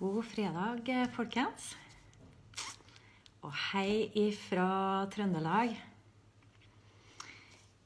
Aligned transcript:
God 0.00 0.22
fredag, 0.24 0.86
folkens. 1.12 1.74
Og 3.44 3.50
hei 3.52 4.06
ifra 4.16 5.04
Trøndelag. 5.12 5.74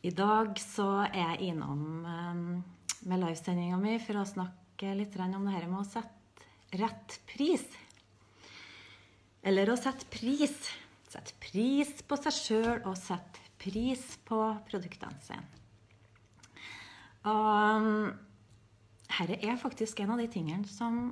I 0.06 0.12
dag 0.14 0.52
så 0.62 0.86
er 1.08 1.32
jeg 1.32 1.48
innom 1.48 1.82
um, 2.06 2.44
med 3.10 3.18
livesendinga 3.18 3.80
mi 3.82 3.96
for 3.98 4.20
å 4.20 4.28
snakke 4.30 4.92
litt 4.94 5.18
om 5.24 5.48
det 5.48 5.56
her 5.56 5.66
med 5.66 5.80
å 5.80 5.88
sette 5.88 6.78
rett 6.78 7.18
pris. 7.32 7.66
Eller 9.42 9.74
å 9.74 9.76
sette 9.82 10.06
pris. 10.06 10.54
Sette 11.10 11.34
pris 11.42 11.96
på 12.06 12.22
seg 12.22 12.38
sjøl 12.38 12.72
og 12.84 12.94
sette 12.94 13.42
pris 13.58 14.06
på 14.22 14.38
produktene 14.70 15.18
sine. 15.26 15.50
Og 17.26 17.92
dette 19.18 19.42
er 19.42 19.58
faktisk 19.58 20.06
en 20.06 20.14
av 20.14 20.22
de 20.22 20.30
tingene 20.30 20.70
som 20.70 21.08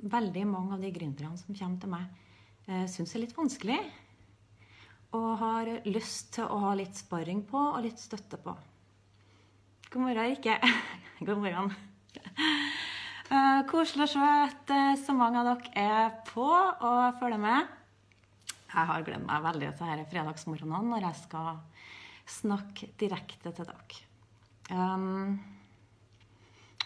veldig 0.00 0.44
mange 0.48 0.76
av 0.76 0.84
de 0.84 0.92
gründerne 0.94 1.38
som 1.40 1.56
kommer 1.56 1.80
til 1.82 1.92
meg, 1.92 2.06
eh, 2.68 2.86
syns 2.90 3.14
er 3.14 3.24
litt 3.24 3.36
vanskelig. 3.36 3.78
Og 5.12 5.30
har 5.38 5.68
lyst 5.84 6.32
til 6.38 6.48
å 6.48 6.58
ha 6.64 6.74
litt 6.74 6.96
sparring 6.96 7.42
på 7.44 7.58
og 7.58 7.82
litt 7.84 8.00
støtte 8.00 8.38
på. 8.40 8.54
God 9.92 10.06
morgen, 10.06 10.30
Rikke. 10.32 10.56
God 11.26 11.42
morgen. 11.42 11.74
Uh, 13.32 13.60
koselig 13.68 14.06
å 14.06 14.12
se 14.12 14.30
at 14.44 14.72
uh, 14.72 14.94
så 15.00 15.14
mange 15.16 15.40
av 15.40 15.46
dere 15.50 15.84
er 15.84 16.16
på 16.28 16.44
og 16.44 17.18
følger 17.20 17.40
med. 17.40 17.68
Jeg 18.72 18.88
har 18.88 19.04
gledet 19.04 19.24
meg 19.28 19.44
veldig 19.44 19.70
til 19.76 19.92
disse 19.92 20.08
fredagsmorgenene 20.12 20.90
når 20.94 21.06
jeg 21.06 21.20
skal 21.22 21.60
snakke 22.28 22.88
direkte 23.00 23.52
til 23.52 23.68
dere. 23.68 24.02
Um, 24.72 25.40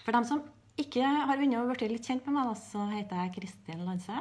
for 0.03 0.15
dem 0.15 0.27
som 0.27 0.43
ikke 0.81 1.05
har 1.29 1.41
unna 1.41 1.63
å 1.63 1.69
bli 1.71 1.89
litt 1.89 2.09
kjent 2.09 2.27
med 2.29 2.37
meg, 2.37 2.57
så 2.61 2.85
heter 2.91 3.23
jeg 3.23 3.35
Kristin 3.39 3.85
Landse. 3.87 4.19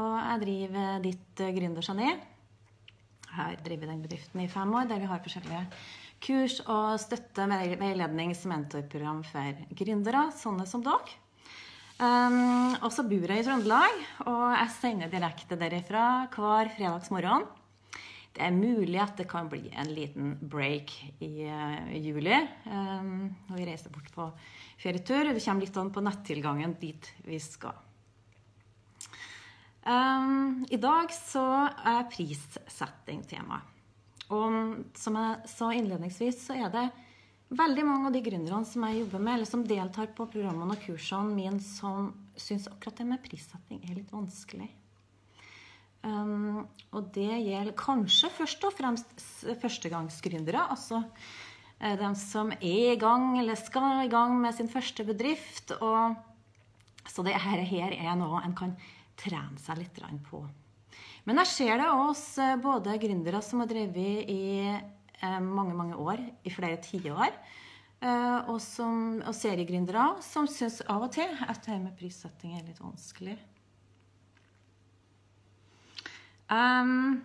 Og 0.00 0.12
jeg 0.16 0.42
driver 0.44 1.02
Ditt 1.04 1.42
Gründergeni. 1.56 2.12
Jeg 2.12 3.34
har 3.38 3.58
drevet 3.64 3.90
den 3.90 4.04
bedriften 4.04 4.44
i 4.44 4.50
fem 4.52 4.72
år, 4.76 4.86
der 4.90 5.02
vi 5.02 5.08
har 5.10 5.22
forskjellige 5.24 5.64
kurs 6.22 6.60
og 6.70 7.00
støtte, 7.02 7.48
veilednings- 7.48 8.44
og 8.46 8.52
mentorprogram 8.52 9.22
for 9.26 9.64
gründere, 9.78 10.28
sånne 10.38 10.66
som 10.68 10.84
dere. 10.84 11.18
Um, 12.02 12.74
og 12.82 12.90
så 12.90 13.04
bor 13.06 13.30
jeg 13.30 13.42
i 13.42 13.46
Trøndelag, 13.46 13.98
og 14.26 14.46
jeg 14.56 14.70
sender 14.78 15.10
direkte 15.12 15.58
derifra 15.58 16.06
hver 16.34 16.72
fredagsmorgen. 16.74 17.44
Det 18.32 18.40
er 18.46 18.54
mulig 18.54 18.96
at 19.02 19.18
det 19.20 19.26
kan 19.28 19.48
bli 19.52 19.66
en 19.76 19.90
liten 19.92 20.36
break 20.40 20.94
i 21.20 21.44
uh, 21.44 21.90
juli 22.00 22.38
um, 22.64 23.28
når 23.50 23.58
vi 23.58 23.66
reiser 23.68 23.92
bort 23.92 24.08
på 24.14 24.28
ferietur. 24.80 25.34
Det 25.34 25.42
kommer 25.44 25.66
litt 25.66 25.76
an 25.76 25.92
på 25.92 26.04
nettilgangen 26.04 26.76
dit 26.80 27.10
vi 27.26 27.40
skal. 27.42 27.76
Um, 29.84 30.64
I 30.70 30.78
dag 30.80 31.12
så 31.12 31.44
er 31.68 32.08
prissetting 32.08 33.24
tema. 33.28 33.60
Og 34.32 34.84
som 34.96 35.18
jeg 35.18 35.52
sa 35.52 35.72
innledningsvis, 35.76 36.44
så 36.46 36.56
er 36.56 36.72
det 36.72 36.88
veldig 37.52 37.84
mange 37.84 38.08
av 38.08 38.14
de 38.14 38.22
gründerne 38.24 38.64
som 38.68 38.86
jeg 38.88 39.02
jobber 39.02 39.20
med, 39.20 39.34
eller 39.34 39.50
som 39.50 39.64
deltar 39.66 40.12
på 40.16 40.28
programmene 40.32 40.76
og 40.76 40.86
kursene 40.86 41.34
mine, 41.36 41.60
som 41.60 42.12
syns 42.38 42.70
akkurat 42.70 43.02
det 43.02 43.08
med 43.10 43.20
prissetting 43.26 43.82
er 43.84 43.98
litt 43.98 44.14
vanskelig. 44.14 44.70
Um, 46.02 46.64
og 46.90 47.12
det 47.14 47.30
gjelder 47.44 47.76
kanskje 47.78 48.30
først 48.34 48.64
og 48.66 48.74
fremst 48.74 49.24
førstegangsgründere. 49.62 50.64
Altså 50.74 51.04
Eh, 51.82 51.98
de 51.98 52.10
som 52.18 52.52
er 52.54 52.94
i 52.94 52.98
gang 53.00 53.38
eller 53.40 53.58
skal 53.58 54.04
i 54.04 54.10
gang 54.10 54.38
med 54.40 54.54
sin 54.54 54.70
første 54.70 55.04
bedrift. 55.06 55.74
Og, 55.80 56.14
så 57.08 57.24
dette 57.26 57.42
her 57.42 57.94
er 57.96 58.18
noe 58.18 58.42
en 58.42 58.54
kan 58.56 58.76
trene 59.18 59.58
seg 59.60 59.82
litt 59.82 60.02
på. 60.28 60.44
Men 61.26 61.38
jeg 61.42 61.50
ser 61.50 61.78
det 61.78 61.90
hos 61.90 62.22
eh, 62.38 62.56
både 62.56 62.98
gründere 63.02 63.42
som 63.42 63.62
har 63.62 63.70
drevet 63.70 64.30
i 64.30 64.70
eh, 64.70 65.40
mange 65.42 65.74
mange 65.74 65.98
år, 65.98 66.22
i 66.44 66.50
flere 66.50 66.78
tiår, 66.82 67.34
og, 68.02 68.56
og 68.58 69.34
seriegründere 69.38 70.08
som 70.26 70.48
syns 70.50 70.80
av 70.90 71.04
og 71.06 71.12
til 71.14 71.36
at 71.46 71.60
det 71.62 71.76
med 71.78 71.94
prissetting 71.94 72.56
er 72.58 72.64
litt 72.66 72.80
vanskelig. 72.82 73.36
Um, 76.52 77.22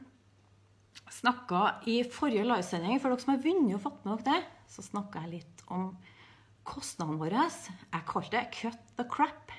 snakka 1.11 1.81
i 1.89 1.99
forrige 2.07 2.45
livesending, 2.47 2.99
for 3.01 3.11
dere 3.11 3.23
som 3.23 3.33
har 3.33 3.43
vunnet 3.43 3.75
og 3.75 3.83
fått 3.83 4.05
med 4.05 4.21
dere 4.21 4.37
det, 4.37 4.67
så 4.71 4.85
snakka 4.85 5.25
jeg 5.25 5.33
litt 5.39 5.63
om 5.73 5.89
kostnadene 6.67 7.19
våre. 7.19 7.47
Jeg 7.47 8.07
kalte 8.07 8.37
det 8.37 8.51
'cut 8.51 8.95
the 8.95 9.03
crap'. 9.03 9.55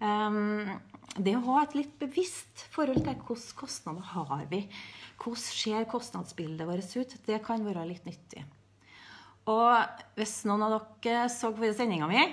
Um, 0.00 0.68
det 1.16 1.36
å 1.36 1.44
ha 1.46 1.62
et 1.62 1.76
litt 1.78 1.98
bevisst 1.98 2.66
forhold 2.74 3.04
til 3.04 3.14
hvilke 3.14 3.54
kostnader 3.56 4.02
har 4.02 4.44
vi 4.50 4.68
Hvordan 5.14 5.36
ser 5.38 5.84
kostnadsbildet 5.84 6.66
vårt 6.66 6.96
ut? 6.96 7.12
Det 7.24 7.38
kan 7.44 7.64
være 7.64 7.86
litt 7.86 8.04
nyttig. 8.04 8.42
Og 9.46 10.02
hvis 10.16 10.44
noen 10.44 10.64
av 10.66 10.74
dere 11.04 11.28
så 11.30 11.52
på 11.54 11.70
sendinga 11.72 12.08
mi, 12.10 12.24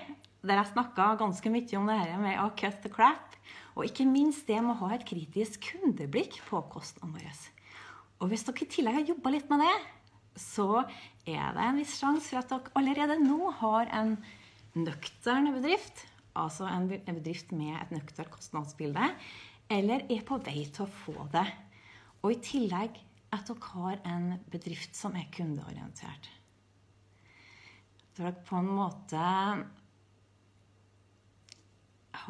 der 0.42 0.58
jeg 0.58 0.72
snakka 0.74 1.16
ganske 1.20 1.52
mye 1.54 1.78
om 1.78 1.88
det 1.88 2.00
her 2.00 2.18
med 2.18 2.58
cut 2.58 2.82
the 2.82 2.90
crap, 2.90 3.36
og 3.76 3.88
ikke 3.88 4.06
minst 4.10 4.48
det 4.50 4.60
med 4.62 4.76
å 4.76 4.86
ha 4.86 4.96
et 4.96 5.08
kritisk 5.08 5.72
kundeblikk 5.72 6.42
på 6.48 6.62
kostnadene 6.74 7.20
våre 7.20 7.58
og 8.22 8.30
hvis 8.30 8.46
dere 8.46 8.62
i 8.62 8.70
tillegg 8.70 9.00
har 9.00 9.10
jobba 9.10 9.34
litt 9.34 9.50
med 9.50 9.64
det, 9.64 9.76
så 10.38 10.84
er 11.26 11.56
det 11.56 11.64
en 11.66 11.80
viss 11.82 11.98
sjanse 11.98 12.30
for 12.30 12.42
at 12.42 12.52
dere 12.52 12.74
allerede 12.78 13.18
nå 13.24 13.50
har 13.58 13.90
en 13.98 14.14
nøktern 14.78 15.50
bedrift, 15.56 16.06
altså 16.38 16.68
en 16.70 16.86
bedrift 16.92 17.52
med 17.56 17.74
et 17.80 17.96
nøkternt 17.96 18.32
kostnadsbilde, 18.32 19.10
eller 19.74 20.06
er 20.06 20.22
på 20.28 20.38
vei 20.46 20.68
til 20.70 20.86
å 20.86 20.94
få 21.02 21.26
det. 21.34 21.48
Og 22.22 22.36
i 22.36 22.42
tillegg 22.46 23.02
at 23.34 23.50
dere 23.50 23.72
har 23.74 23.98
en 24.14 24.30
bedrift 24.54 24.94
som 24.98 25.18
er 25.18 25.26
kundeorientert. 25.34 26.30
Så 28.14 28.22
dere 28.22 28.38
på 28.46 28.60
en 28.60 28.70
måte 28.70 29.26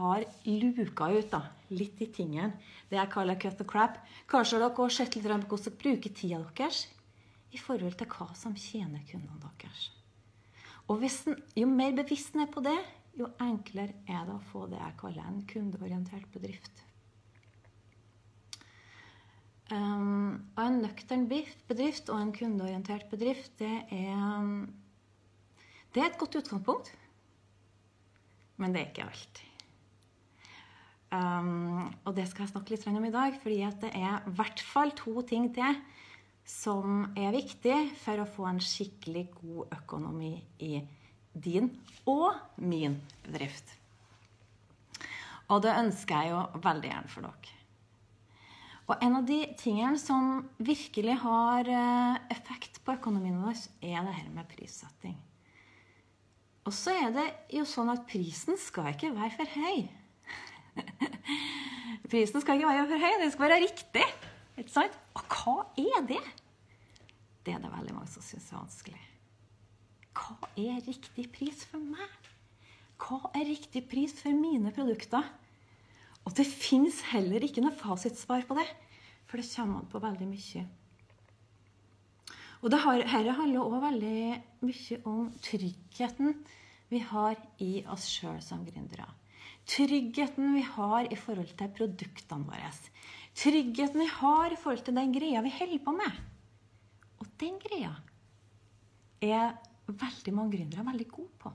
har 0.01 0.25
luka 0.45 1.09
ut 1.13 1.29
da, 1.31 1.41
litt 1.71 2.01
i 2.01 2.09
tingen. 2.13 2.53
Det 2.89 2.99
jeg 2.99 3.11
kaller 3.13 3.39
cut 3.39 3.57
the 3.59 3.67
crap. 3.67 4.01
Kanskje 4.31 4.59
dere 4.59 4.73
har 4.77 4.93
sett 4.93 5.15
litt 5.15 5.27
på 5.27 5.55
hvordan 5.55 5.63
dere 5.67 5.81
bruker 5.83 6.15
tida 6.17 6.43
deres 6.57 6.85
i 7.51 7.59
forhold 7.59 7.97
til 7.99 8.09
hva 8.11 8.29
som 8.37 8.55
tjener 8.55 9.03
kundene 9.09 9.51
deres. 9.61 9.89
Og 10.89 11.03
den, 11.03 11.37
jo 11.55 11.67
mer 11.69 11.93
bevisst 11.95 12.35
en 12.35 12.45
er 12.45 12.51
på 12.51 12.63
det, 12.65 12.77
jo 13.19 13.27
enklere 13.43 13.95
er 14.07 14.23
det 14.27 14.37
å 14.37 14.45
få 14.51 14.65
det 14.71 14.79
jeg 14.79 14.97
kaller 14.99 15.27
en 15.27 15.43
kundeorientert 15.47 16.31
bedrift. 16.33 16.85
Um, 19.71 20.51
og 20.57 20.65
en 20.65 20.81
nøktern 20.83 21.29
bedrift 21.31 22.09
og 22.11 22.19
en 22.19 22.33
kundeorientert 22.35 23.07
bedrift, 23.11 23.53
det 23.61 23.71
er, 23.87 24.49
det 25.95 26.03
er 26.03 26.09
et 26.09 26.19
godt 26.19 26.41
utgangspunkt. 26.41 26.91
Men 28.59 28.75
det 28.75 28.81
er 28.81 28.91
ikke 28.91 29.07
alltid. 29.07 29.50
Um, 31.11 31.89
og 32.07 32.15
det 32.15 32.29
skal 32.29 32.45
jeg 32.45 32.53
snakke 32.53 32.71
litt 32.71 32.85
om 32.87 33.03
i 33.03 33.11
dag, 33.11 33.35
fordi 33.43 33.59
at 33.67 33.81
det 33.83 33.91
er 33.99 34.23
i 34.23 34.33
hvert 34.37 34.63
fall 34.63 34.93
to 34.95 35.19
ting 35.27 35.49
til 35.55 35.75
som 36.47 37.03
er 37.19 37.35
viktig 37.35 37.77
for 38.01 38.21
å 38.21 38.29
få 38.29 38.47
en 38.49 38.61
skikkelig 38.63 39.27
god 39.35 39.75
økonomi 39.81 40.33
i 40.63 40.79
din 41.31 41.69
og 42.09 42.59
min 42.63 42.97
bedrift. 43.25 43.75
Og 45.51 45.61
det 45.65 45.75
ønsker 45.75 46.15
jeg 46.15 46.31
jo 46.31 46.61
veldig 46.63 46.91
gjerne 46.93 47.11
for 47.11 47.27
dere. 47.27 47.57
Og 48.89 49.03
en 49.05 49.17
av 49.21 49.27
de 49.27 49.39
tingene 49.59 49.99
som 49.99 50.41
virkelig 50.59 51.15
har 51.21 51.67
eh, 51.71 52.23
effekt 52.33 52.81
på 52.83 52.95
økonomien 52.97 53.37
vår, 53.39 53.59
er 53.83 54.03
det 54.03 54.15
her 54.17 54.31
med 54.33 54.49
prissetting. 54.51 55.15
Og 56.67 56.75
så 56.75 56.93
er 57.05 57.13
det 57.15 57.27
jo 57.55 57.63
sånn 57.67 57.91
at 57.93 58.03
prisen 58.09 58.59
skal 58.59 58.91
ikke 58.91 59.13
være 59.15 59.35
for 59.37 59.53
høy. 59.55 59.85
Prisen 62.11 62.43
skal 62.43 62.59
ikke 62.59 62.71
være 62.71 62.87
for 62.89 63.05
høy, 63.05 63.13
den 63.21 63.33
skal 63.33 63.47
være 63.47 63.61
riktig. 63.63 64.07
Ikke 64.59 64.73
sant? 64.73 64.97
Og 65.17 65.23
hva 65.31 65.55
er 65.79 66.07
det? 66.09 66.23
Det 67.45 67.55
er 67.55 67.61
det 67.63 67.71
veldig 67.73 67.95
mange 67.95 68.11
som 68.11 68.25
syns 68.25 68.51
er 68.51 68.59
vanskelig. 68.59 69.05
Hva 70.17 70.51
er 70.59 70.83
riktig 70.85 71.29
pris 71.33 71.63
for 71.69 71.81
meg? 71.81 72.31
Hva 73.01 73.31
er 73.37 73.47
riktig 73.47 73.85
pris 73.89 74.13
for 74.19 74.35
mine 74.37 74.73
produkter? 74.75 75.25
Og 76.27 76.35
det 76.37 76.45
fins 76.45 76.99
heller 77.09 77.41
ikke 77.41 77.63
noe 77.63 77.73
fasitsvar 77.73 78.45
på 78.45 78.57
det, 78.59 78.67
for 79.25 79.41
det 79.41 79.49
kommer 79.55 79.81
an 79.81 79.89
på 79.89 80.01
veldig 80.03 80.27
mye. 80.29 80.65
Og 82.61 82.69
dette 82.69 83.07
handler 83.09 83.63
òg 83.63 83.79
veldig 83.81 84.17
mye 84.67 84.99
om 85.09 85.31
tryggheten 85.41 86.35
vi 86.91 86.99
har 87.07 87.39
i 87.63 87.71
oss 87.89 88.05
sjøl 88.11 88.37
som 88.43 88.61
gründere. 88.67 89.07
Tryggheten 89.69 90.53
vi 90.55 90.63
har 90.65 91.07
i 91.11 91.17
forhold 91.19 91.53
til 91.57 91.73
produktene 91.77 92.47
våre. 92.47 92.71
Tryggheten 93.37 94.01
vi 94.01 94.09
har 94.11 94.51
i 94.51 94.59
forhold 94.59 94.83
til 94.85 94.97
den 94.97 95.13
greia 95.15 95.43
vi 95.45 95.53
holder 95.55 95.83
på 95.85 95.95
med. 95.95 96.21
Og 97.21 97.27
den 97.39 97.59
greia 97.61 97.93
er 99.21 99.53
veldig 99.87 100.33
mange 100.33 100.57
gründere 100.57 100.85
veldig 100.87 101.07
gode 101.11 101.37
på. 101.39 101.51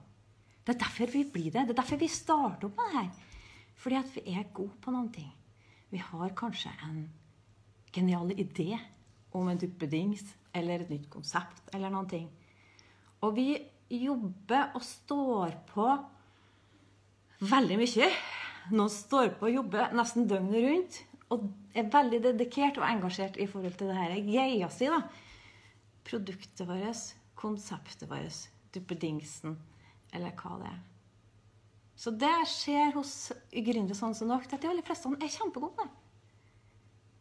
Det 0.66 0.74
er 0.74 0.82
derfor 0.82 1.12
vi 1.12 1.24
blir 1.30 1.50
det. 1.50 1.66
Det 1.66 1.74
er 1.74 1.82
derfor 1.82 2.00
vi 2.00 2.08
starter 2.10 2.68
opp 2.68 2.78
med 2.78 2.90
det 2.90 2.98
her. 2.98 3.10
Fordi 3.76 3.98
at 3.98 4.14
vi 4.14 4.22
er 4.32 4.50
gode 4.54 4.80
på 4.82 4.94
noen 4.94 5.12
ting. 5.12 5.30
Vi 5.90 5.98
har 6.02 6.34
kanskje 6.38 6.72
en 6.88 7.06
genial 7.92 8.32
idé 8.34 8.74
om 9.36 9.48
en 9.48 9.58
duppedings 9.58 10.24
eller 10.54 10.82
et 10.82 10.90
nytt 10.90 11.08
konsept 11.12 11.70
eller 11.74 11.92
noen 11.92 12.08
ting. 12.10 12.26
Og 13.22 13.36
vi 13.36 13.50
jobber 13.90 14.74
og 14.74 14.82
står 14.82 15.54
på 15.70 15.86
veldig 17.42 17.78
mye. 17.80 18.08
Noen 18.72 18.90
står 18.90 19.36
på 19.38 19.48
og 19.48 19.58
jobber 19.60 19.94
nesten 19.94 20.26
døgnet 20.30 20.64
rundt 20.66 20.98
og 21.34 21.46
er 21.76 21.88
veldig 21.90 22.20
dedikert 22.28 22.78
og 22.80 22.86
engasjert 22.86 23.38
i 23.42 23.46
forhold 23.50 23.78
til 23.78 23.90
det 23.90 23.98
her 23.98 24.16
greia 24.26 24.68
si. 24.70 24.88
da. 24.90 25.02
Produktet 26.06 26.66
vårt, 26.68 27.14
konseptet 27.38 28.06
vårt, 28.10 28.46
duppedingsen, 28.74 29.56
eller 30.14 30.34
hva 30.38 30.58
det 30.60 30.70
er. 30.70 30.82
Så 31.96 32.12
det 32.12 32.34
skjer 32.52 32.92
hos 32.94 33.32
gründere 33.50 33.96
sånn 33.96 34.14
som 34.14 34.28
dere, 34.30 34.44
at 34.44 34.62
de 34.62 34.68
aller 34.68 34.84
fleste 34.86 35.10
er 35.16 35.32
kjempegode 35.32 35.86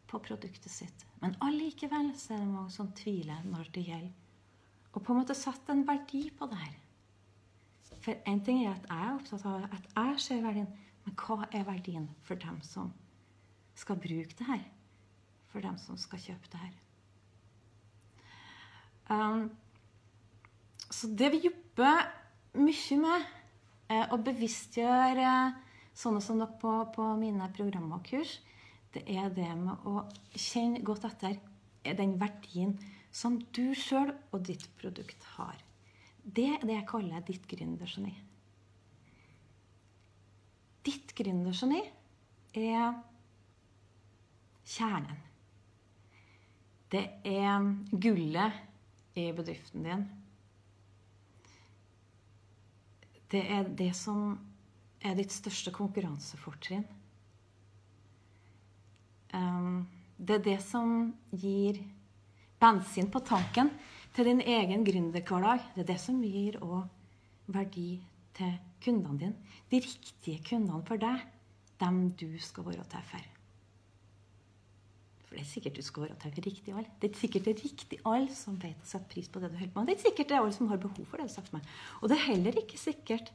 på 0.06 0.20
produktet 0.22 0.70
sitt. 0.70 1.06
Men 1.22 1.34
allikevel 1.42 2.12
så 2.14 2.36
er 2.36 2.44
det 2.44 2.52
mange 2.52 2.74
som 2.74 2.92
tviler 2.94 3.42
når 3.48 3.72
det 3.74 3.86
gjelder 3.88 4.22
å 4.96 5.00
på 5.00 5.12
en 5.12 5.20
måte 5.20 5.36
sette 5.36 5.74
en 5.74 5.84
verdi 5.84 6.22
på 6.32 6.46
det 6.48 6.56
her. 6.56 6.76
For 8.04 8.16
én 8.28 8.42
ting 8.44 8.64
er 8.64 8.74
at 8.74 8.86
jeg 8.88 9.04
er 9.04 9.14
opptatt 9.14 9.46
av 9.48 9.66
at 9.74 9.88
jeg 9.96 10.20
ser 10.22 10.42
verdien, 10.44 10.68
men 11.04 11.14
hva 11.20 11.46
er 11.50 11.66
verdien 11.66 12.08
for 12.26 12.38
dem 12.40 12.58
som 12.66 12.92
skal 13.76 13.98
bruke 14.00 14.36
det 14.38 14.48
her? 14.48 14.64
For 15.52 15.64
dem 15.64 15.78
som 15.80 15.98
skal 16.00 16.22
kjøpe 16.22 16.52
det 16.52 16.60
her? 16.60 16.74
Um, 19.10 19.50
så 20.90 21.08
det 21.18 21.30
vi 21.34 21.44
jobber 21.46 22.06
mye 22.58 22.98
med, 23.00 23.26
er 23.86 24.10
å 24.10 24.18
bevisstgjøre 24.18 25.30
sånne 25.96 26.20
som 26.24 26.40
dere 26.40 26.58
på, 26.60 26.72
på 26.94 27.04
mine 27.20 27.46
programmer 27.54 28.00
og 28.00 28.08
kurs, 28.08 28.40
det 28.94 29.04
er 29.12 29.30
det 29.34 29.52
med 29.60 29.86
å 29.86 30.02
kjenne 30.34 30.82
godt 30.84 31.06
etter 31.06 31.36
den 31.96 32.16
verdien 32.20 32.74
som 33.14 33.38
du 33.54 33.70
sjøl 33.76 34.10
og 34.32 34.42
ditt 34.48 34.66
produkt 34.80 35.22
har. 35.36 35.65
Det 36.26 36.46
er 36.50 36.64
det 36.66 36.74
jeg 36.74 36.88
kaller 36.90 37.22
ditt 37.26 37.44
gründergeni. 37.46 38.12
Ditt 40.86 41.14
gründergeni 41.18 41.84
er 42.58 42.96
kjernen. 44.66 45.22
Det 46.90 47.04
er 47.26 47.70
gullet 47.90 48.58
i 49.18 49.30
bedriften 49.34 49.86
din. 49.86 50.04
Det 53.30 53.42
er 53.42 53.66
det 53.78 53.90
som 53.98 54.36
er 55.02 55.16
ditt 55.18 55.34
største 55.34 55.72
konkurransefortrinn. 55.74 56.86
Ehm, 59.34 59.82
det 60.18 60.38
er 60.38 60.44
det 60.46 60.60
som 60.64 61.10
gir 61.34 61.82
bensin 62.62 63.10
på 63.12 63.20
tanken 63.26 63.70
til 64.16 64.30
din 64.30 64.40
egen 64.40 64.84
gründerhverdag. 64.84 65.64
Det 65.74 65.84
er 65.84 65.92
det 65.92 66.00
som 66.00 66.22
gir 66.24 66.56
òg 66.64 66.86
verdi 67.52 68.00
til 68.36 68.54
kundene 68.84 69.18
dine. 69.20 69.56
De 69.70 69.80
riktige 69.84 70.42
kundene 70.48 70.84
for 70.88 71.00
deg. 71.00 71.24
Dem 71.76 72.06
du 72.16 72.38
skal 72.40 72.64
være 72.64 72.86
til 72.88 73.02
for. 73.10 73.24
For 75.26 75.36
det 75.36 75.42
er 75.42 75.50
sikkert 75.50 75.76
du 75.76 75.82
skal 75.84 76.06
være 76.06 76.16
til 76.22 76.32
for 76.32 76.46
riktig 76.48 76.72
alle. 76.72 76.92
Det 77.02 77.10
er 77.10 77.18
sikkert 77.20 77.44
det 77.44 77.52
er 77.52 77.64
riktig 77.64 77.98
alle 78.08 78.38
som 78.38 78.56
vet 78.62 78.80
å 78.80 78.88
sette 78.88 79.12
pris 79.12 79.28
på 79.28 79.42
det 79.42 79.50
du 79.52 79.58
holder 79.58 79.74
på 79.74 79.82
med. 79.82 79.90
Det 79.90 79.98
er 79.98 80.06
sikkert 80.06 80.30
det 80.30 80.38
er 80.38 80.46
alle 80.46 80.56
som 80.56 80.70
har 80.72 80.80
behov 80.86 81.10
for 81.10 81.20
det 81.20 81.28
du 81.28 81.34
setter 81.34 81.58
med. 81.58 81.68
Og 82.00 82.08
det 82.08 82.16
er 82.16 82.28
heller 82.30 82.62
ikke 82.62 82.80
sikkert 82.80 83.32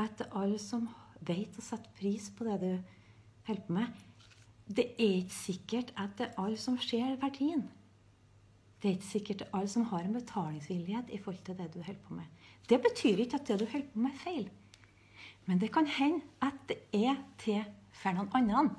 at 0.00 0.16
det 0.18 0.30
er 0.30 0.40
alle 0.40 0.62
som 0.62 0.88
vet 1.20 1.58
å 1.58 1.66
sette 1.66 1.92
pris 1.98 2.30
på 2.32 2.48
det 2.48 2.56
du 2.62 2.72
holder 3.46 3.66
på 3.66 3.76
med, 3.76 4.00
det 4.72 4.86
er 4.96 5.16
ikke 5.20 5.36
sikkert 5.36 5.92
at 5.98 6.16
det 6.18 6.30
er 6.30 6.36
alle 6.40 6.56
som 6.56 6.78
ser 6.80 7.16
verdien. 7.20 7.66
Det 8.82 8.90
er 8.90 8.96
ikke 8.96 9.12
sikkert 9.12 9.42
alle 9.52 9.68
som 9.70 9.84
har 9.92 10.02
en 10.02 10.16
betalingsvillighet 10.16 11.12
i 11.14 11.18
forhold 11.22 11.44
til 11.46 11.58
det 11.58 11.68
du 11.74 11.78
holder 11.82 12.00
på 12.08 12.16
med. 12.18 12.48
Det 12.68 12.80
betyr 12.82 13.22
ikke 13.22 13.38
at 13.38 13.46
det 13.46 13.60
du 13.60 13.66
holder 13.70 13.92
på 13.92 14.02
med, 14.02 14.10
er 14.10 14.24
feil. 14.24 14.48
Men 15.46 15.60
det 15.60 15.70
kan 15.74 15.86
hende 15.86 16.22
at 16.42 16.58
det 16.68 16.80
er 16.94 17.20
til 17.38 17.62
for 17.94 18.16
noen 18.16 18.34
andre. 18.34 18.74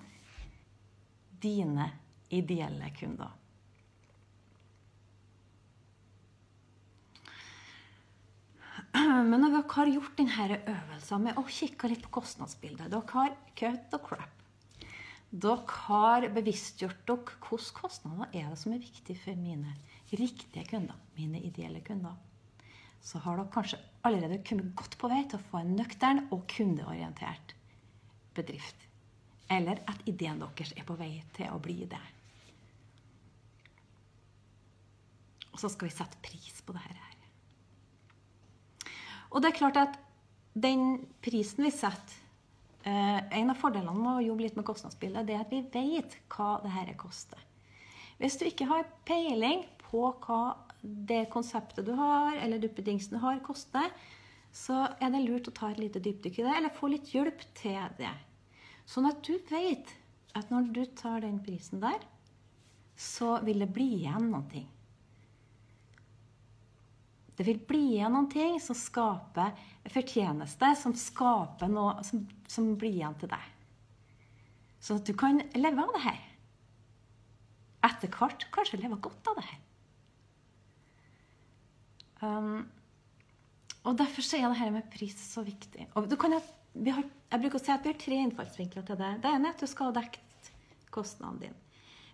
Dine 1.44 1.88
ideelle 2.32 2.92
kunder. 3.00 3.32
Men 8.94 9.40
når 9.42 9.56
dere 9.56 9.74
har 9.74 9.90
gjort 9.90 10.20
denne 10.20 10.60
øvelsen 10.70 11.24
med 11.26 11.40
å 11.40 11.48
kikke 11.48 11.90
litt 11.90 12.04
på 12.06 12.12
kostnadsbildet 12.20 12.92
Dere 12.92 13.16
har 13.16 13.36
cut 13.58 13.96
og 13.98 14.08
crap. 14.10 14.44
Dere 15.32 15.78
har 15.88 16.28
bevisstgjort 16.36 17.02
dere 17.08 17.40
hvilke 17.48 17.80
kostnader 17.80 18.30
er 18.30 18.52
det 18.52 18.60
som 18.62 18.76
er 18.76 18.84
viktig 18.84 19.16
for 19.24 19.40
mine 19.40 19.74
riktige 20.20 20.66
kunder, 20.70 20.96
mine 21.18 21.42
ideelle 21.44 21.82
kunder. 21.86 22.16
Så 23.04 23.20
har 23.20 23.38
dere 23.38 23.52
kanskje 23.52 23.80
allerede 24.08 24.44
kommet 24.48 24.72
godt 24.80 24.98
på 25.00 25.10
vei 25.12 25.22
til 25.28 25.40
å 25.40 25.46
få 25.50 25.60
en 25.60 25.76
nøktern 25.78 26.24
og 26.32 26.46
kundeorientert 26.52 27.56
bedrift. 28.36 28.88
Eller 29.52 29.84
at 29.90 30.06
ideen 30.10 30.40
deres 30.42 30.74
er 30.78 30.88
på 30.88 30.96
vei 31.00 31.18
til 31.36 31.52
å 31.52 31.60
bli 31.62 31.84
det. 31.92 32.04
Og 35.54 35.60
så 35.62 35.70
skal 35.70 35.90
vi 35.90 35.96
sette 35.96 36.22
pris 36.24 36.64
på 36.66 36.74
dette 36.74 36.96
her. 36.98 37.20
Og 39.34 39.42
det 39.42 39.52
er 39.52 39.58
klart 39.58 39.80
at 39.82 40.00
den 40.54 41.04
prisen 41.26 41.66
vi 41.66 41.74
setter 41.74 42.24
Eh, 42.84 43.40
en 43.40 43.52
av 43.52 43.56
fordelene 43.56 43.96
med 43.96 44.18
å 44.18 44.24
jobbe 44.26 44.44
litt 44.44 44.58
med 44.60 44.66
kostnadsbildet, 44.68 45.24
det 45.28 45.38
er 45.38 45.46
at 45.46 45.52
vi 45.54 45.62
vet 45.72 46.18
hva 46.34 46.58
dette 46.66 46.98
koster. 47.00 47.40
Hvis 48.20 48.36
du 48.40 48.44
ikke 48.50 48.68
har 48.68 48.90
peiling 49.08 49.64
på 49.94 50.10
hva 50.26 50.42
det 50.82 51.28
konseptet 51.32 51.86
du 51.88 51.94
har, 51.96 52.36
eller 52.42 52.60
duppedingsen 52.60 53.16
du 53.16 53.22
har, 53.24 53.40
koster, 53.46 53.94
så 54.54 54.84
er 55.02 55.14
det 55.14 55.24
lurt 55.24 55.50
å 55.50 55.56
ta 55.56 55.72
et 55.72 55.82
lite 55.82 56.02
dypdykk 56.04 56.42
i 56.42 56.46
det, 56.46 56.56
eller 56.58 56.74
få 56.74 56.90
litt 56.92 57.14
hjelp 57.14 57.42
til 57.58 57.96
det. 57.98 58.12
Sånn 58.90 59.08
at 59.10 59.22
du 59.26 59.38
vet 59.50 59.94
at 60.38 60.52
når 60.52 60.70
du 60.76 60.84
tar 60.98 61.24
den 61.24 61.40
prisen 61.46 61.82
der, 61.82 62.02
så 63.00 63.38
vil 63.46 63.64
det 63.64 63.72
bli 63.74 63.88
igjen 64.02 64.30
noe. 64.34 64.66
Det 67.34 67.46
vil 67.48 67.62
bli 67.66 67.82
igjen 67.96 68.28
ting 68.30 68.60
som 68.62 68.78
skaper 68.78 69.56
fortjeneste, 69.90 70.70
som 70.78 70.94
skaper 70.98 71.72
noe 71.72 72.04
som, 72.06 72.22
som 72.50 72.76
blir 72.78 72.94
igjen 73.00 73.18
til 73.22 73.32
deg. 73.32 73.50
Sånn 74.84 75.00
at 75.02 75.10
du 75.10 75.16
kan 75.18 75.42
leve 75.58 75.82
av 75.82 75.96
det 75.96 76.04
her. 76.04 76.22
Etter 77.90 78.12
hvert 78.14 78.46
kanskje 78.54 78.84
leve 78.84 79.02
godt 79.02 79.32
av 79.32 79.40
det 79.40 79.48
her. 79.48 79.63
Um, 82.24 82.64
og 83.84 83.98
Derfor 84.00 84.24
er 84.38 84.48
det 84.48 84.62
her 84.62 84.72
med 84.72 84.88
pris 84.94 85.18
så 85.20 85.44
viktig. 85.44 85.90
Og 86.00 86.08
du 86.08 86.16
kan 86.20 86.36
ha, 86.38 86.40
har, 86.40 87.04
jeg 87.04 87.44
bruker 87.44 87.60
å 87.60 87.64
si 87.64 87.74
at 87.74 87.84
Vi 87.84 87.92
har 87.92 88.00
tre 88.00 88.20
innfallsvinkler 88.24 88.88
til 88.88 89.00
det. 89.02 89.12
Det 89.26 89.34
ene 89.34 89.50
er 89.50 89.58
at 89.58 89.64
du 89.64 89.68
skal 89.68 89.92
ha 89.92 89.98
dekket 90.00 90.52
kostnadene 90.94 91.50
dine. 91.50 91.60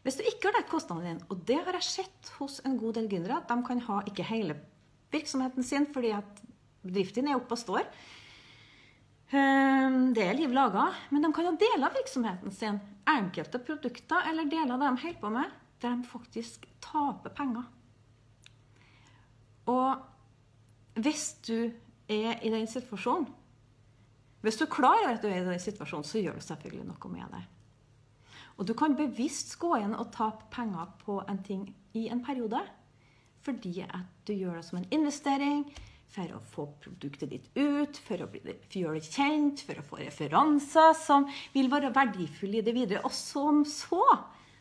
Hvis 0.06 0.18
du 0.18 0.24
ikke 0.24 0.50
har 0.50 0.58
dekket 0.58 0.74
kostnadene 0.74 1.14
dine, 1.14 1.28
og 1.30 1.44
det 1.46 1.60
har 1.68 1.78
jeg 1.78 1.90
sett 1.90 2.32
hos 2.40 2.62
en 2.66 2.80
god 2.80 2.98
del 2.98 3.10
gründere, 3.12 3.42
at 3.42 3.52
de 3.52 3.68
kan 3.68 3.84
ha 3.90 4.00
ikke 4.10 4.26
hele 4.32 4.56
virksomheten 5.14 5.66
sin 5.66 5.90
fordi 5.94 6.14
at 6.16 6.42
bedriften 6.86 7.28
er 7.28 7.38
oppe 7.38 7.58
og 7.58 7.62
står. 7.62 7.90
Ehm, 9.36 10.14
det 10.16 10.26
er 10.26 10.38
liv 10.38 10.54
laga, 10.56 10.88
men 11.14 11.26
de 11.26 11.34
kan 11.36 11.50
ha 11.50 11.58
deler 11.60 11.90
av 11.90 11.98
virksomheten 11.98 12.54
sin, 12.56 12.80
enkelte 13.10 13.62
produkter 13.62 14.30
eller 14.30 14.50
deler 14.50 14.74
av 14.74 14.82
det 14.82 14.90
de 14.90 15.04
holder 15.04 15.22
på 15.22 15.34
med, 15.34 15.58
der 15.84 16.00
de 16.00 16.10
faktisk 16.10 16.66
taper 16.82 17.34
penger. 17.36 17.68
Og 19.70 21.00
hvis 21.00 21.32
du 21.46 21.70
er 22.10 22.42
i 22.42 22.50
den 22.52 22.68
situasjonen 22.68 23.28
Hvis 24.42 24.58
du 24.58 24.64
er 24.66 24.72
klar 24.72 24.98
over 25.04 25.18
at 25.18 25.22
du 25.22 25.28
er 25.28 25.42
i 25.42 25.46
den 25.46 25.60
situasjonen, 25.60 26.08
så 26.08 26.22
gjør 26.22 26.40
du 26.40 26.46
selvfølgelig 26.46 26.86
noe 26.88 27.10
med 27.12 27.34
det. 27.36 27.42
Og 28.58 28.68
du 28.68 28.74
kan 28.74 28.96
bevisst 28.96 29.58
gå 29.60 29.74
inn 29.80 29.96
og 29.96 30.14
tape 30.16 30.48
penger 30.52 30.94
på 31.04 31.20
en 31.28 31.42
ting 31.44 31.66
i 31.94 32.08
en 32.12 32.24
periode 32.24 32.62
fordi 33.44 33.80
at 33.86 34.08
du 34.28 34.34
gjør 34.36 34.58
det 34.60 34.66
som 34.68 34.80
en 34.80 34.90
investering 34.92 35.62
for 36.10 36.34
å 36.36 36.42
få 36.52 36.66
produktet 36.84 37.32
ditt 37.32 37.48
ut, 37.56 38.00
for 38.04 38.26
å, 38.26 38.28
bli, 38.32 38.42
gjøre 38.74 38.98
det 38.98 39.12
kjent, 39.14 39.64
for 39.64 39.80
å 39.80 39.86
få 39.86 40.02
referanser 40.02 40.92
som 40.98 41.28
vil 41.54 41.70
være 41.72 41.94
verdifulle 41.96 42.60
i 42.60 42.66
det 42.66 42.74
videre, 42.76 43.04
og 43.06 43.14
som 43.16 43.62
så 43.68 44.04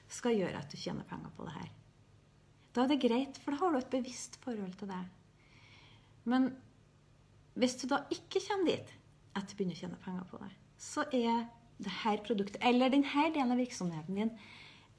skal 0.09 0.37
gjøre 0.37 0.61
at 0.61 0.71
du 0.71 0.79
tjener 0.79 1.09
penger 1.09 1.33
på 1.37 1.49
det 1.49 1.57
her. 1.57 1.71
Da 2.79 2.85
er 2.85 2.93
det 2.93 3.01
greit, 3.03 3.39
for 3.43 3.51
da 3.51 3.59
har 3.59 3.75
du 3.75 3.81
et 3.81 3.91
bevisst 3.91 4.37
forhold 4.45 4.77
til 4.79 4.91
det. 4.93 5.01
Men 6.31 6.53
hvis 7.59 7.75
du 7.81 7.89
da 7.91 8.05
ikke 8.15 8.39
kommer 8.45 8.71
dit 8.71 8.93
at 9.35 9.51
du 9.51 9.57
begynner 9.59 9.75
å 9.75 9.81
tjene 9.81 9.99
penger 10.05 10.29
på 10.31 10.39
det, 10.45 10.51
så 10.79 11.03
er 11.11 11.49
det 11.83 11.95
her 12.05 12.23
produktet, 12.23 12.61
eller 12.63 12.93
denne 12.95 13.25
delen 13.35 13.55
av 13.55 13.59
virksomheten 13.59 14.21
din, 14.21 14.31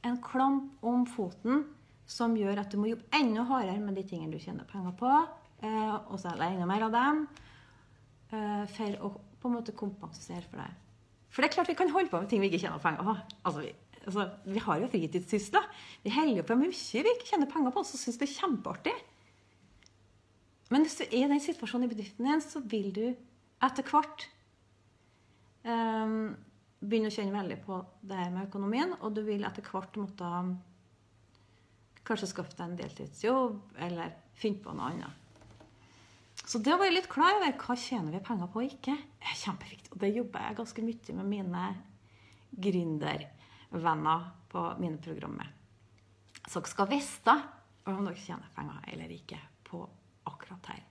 en 0.03 0.19
klamp 0.23 0.83
om 0.83 1.05
foten 1.07 1.63
som 2.09 2.35
gjør 2.35 2.59
at 2.65 2.71
du 2.73 2.79
må 2.81 2.89
jobbe 2.91 3.07
enda 3.15 3.45
hardere 3.47 3.79
med 3.79 3.95
de 3.95 4.03
tingene 4.11 4.35
du 4.35 4.43
tjener 4.43 4.67
penger 4.67 4.95
på, 4.99 5.15
eh, 5.63 5.95
og 5.95 6.19
selge 6.19 6.51
enda 6.51 6.67
mer 6.67 6.87
av 6.89 6.95
dem, 6.95 7.25
eh, 8.33 8.65
for 8.75 9.07
å 9.07 9.15
på 9.39 9.47
en 9.47 9.55
måte 9.55 9.71
kompensere 9.71 10.43
for 10.51 10.59
det. 10.59 10.71
For 11.31 11.41
det 11.41 11.49
er 11.49 11.55
klart 11.55 11.69
vi 11.71 11.77
kan 11.79 11.91
holde 11.93 12.11
på 12.11 12.19
med 12.19 12.27
ting 12.27 12.41
vi 12.43 12.49
ikke 12.51 12.65
tjener 12.65 12.81
penger 12.83 13.05
på. 13.07 13.15
Altså, 13.47 13.63
altså, 14.05 14.25
vi 14.45 14.63
har 14.63 14.81
jo 14.81 14.89
fritidssysler. 14.91 15.65
Vi 16.03 16.13
holder 16.13 16.45
på 16.47 16.57
med 16.57 16.71
mye 16.71 17.03
vi 17.05 17.13
ikke 17.15 17.29
tjener 17.31 17.51
penger 17.51 17.73
på, 17.75 17.83
og 17.83 17.89
syns 17.89 18.19
det 18.19 18.27
er 18.27 18.35
kjempeartig. 18.35 18.95
Men 20.69 20.85
hvis 20.85 20.99
du 20.99 21.05
er 21.07 21.23
i 21.23 21.29
den 21.31 21.41
situasjonen 21.41 21.87
i 21.87 21.93
bedriften 21.93 22.29
din, 22.29 22.43
så 22.45 22.61
vil 22.61 22.91
du 22.93 23.05
etter 23.65 23.85
hvert 23.89 24.27
um, 25.65 26.35
begynne 26.79 27.09
å 27.09 27.13
kjenne 27.13 27.35
veldig 27.35 27.57
på 27.65 27.79
det 28.05 28.19
her 28.19 28.33
med 28.33 28.47
økonomien, 28.47 28.93
og 29.01 29.15
du 29.17 29.23
vil 29.27 29.47
etter 29.47 29.65
hvert 29.65 29.97
måtte 29.99 30.29
kanskje 32.07 32.29
skaffe 32.31 32.55
deg 32.55 32.65
en 32.65 32.77
deltidsjobb 32.79 33.81
eller 33.85 34.13
finne 34.39 34.61
på 34.63 34.73
noe 34.77 34.93
annet. 34.93 35.25
Så 36.49 36.61
det 36.63 36.71
å 36.73 36.79
være 36.79 36.95
litt 36.95 37.09
klar 37.11 37.35
over 37.37 37.51
hva 37.61 37.75
tjener 37.77 38.15
vi 38.15 38.23
penger 38.25 38.49
på 38.49 38.61
og 38.63 38.71
ikke, 38.71 38.95
er 38.95 39.41
kjempeviktig. 39.41 39.91
Og 39.93 40.01
det 40.01 40.15
jobber 40.15 40.45
jeg 40.47 40.57
ganske 40.57 40.85
mye 40.85 41.17
med 41.19 41.29
mine 41.33 41.65
gründervenner 43.69 44.29
på 44.49 44.75
mine 44.79 44.97
programmer. 44.97 45.53
Så 46.47 46.59
dere 46.59 46.69
skal 46.69 46.89
vite 46.89 47.35
om 47.85 48.05
dere 48.05 48.17
tjener 48.17 48.49
penger 48.55 48.83
eller 48.87 49.09
ikke 49.13 49.39
på 49.63 49.87
akkurat 50.25 50.65
her. 50.67 50.83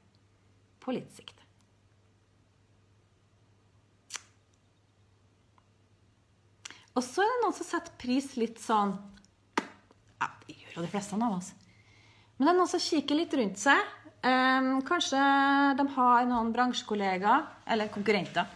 På 0.80 0.92
litt 0.92 1.10
sikt. 1.12 1.34
Og 6.94 7.04
så 7.04 7.22
er 7.22 7.30
det 7.30 7.42
noen 7.44 7.54
som 7.54 7.66
setter 7.66 7.94
pris 7.98 8.32
litt 8.36 8.58
sånn 8.58 8.96
Ja, 10.18 10.26
det 10.46 10.56
gjør 10.56 10.78
jo 10.78 10.82
de 10.82 10.90
fleste 10.90 11.14
av 11.14 11.36
oss. 11.36 11.52
Men 12.36 12.46
det 12.46 12.52
er 12.52 12.58
noen 12.58 12.70
som 12.70 12.82
kikker 12.82 13.18
litt 13.18 13.34
rundt 13.34 13.58
seg. 13.58 13.78
Um, 14.18 14.80
kanskje 14.82 15.18
de 15.78 15.84
har 15.94 16.26
noen 16.26 16.50
bransjekollegaer 16.50 17.44
eller 17.70 17.90
konkurrenter 17.94 18.50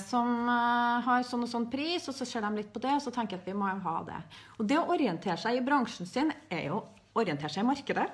som 0.00 0.48
uh, 0.48 1.00
har 1.04 1.24
sånn 1.28 1.44
og 1.44 1.50
sånn 1.50 1.66
pris, 1.68 2.06
og 2.08 2.16
så 2.16 2.24
ser 2.28 2.44
de 2.44 2.52
litt 2.56 2.70
på 2.72 2.80
det, 2.80 2.94
og 2.96 3.02
så 3.04 3.12
tenker 3.12 3.36
jeg 3.36 3.42
at 3.42 3.50
vi 3.50 3.56
må 3.58 3.68
ha 3.68 3.96
det. 4.06 4.20
Og 4.56 4.68
det 4.70 4.78
å 4.80 4.86
orientere 4.94 5.36
seg 5.40 5.58
i 5.58 5.64
bransjen 5.64 6.08
sin 6.08 6.32
er 6.48 6.70
jo 6.70 6.82
orientere 7.18 7.52
seg 7.52 7.66
i 7.66 7.68
markedet 7.68 8.06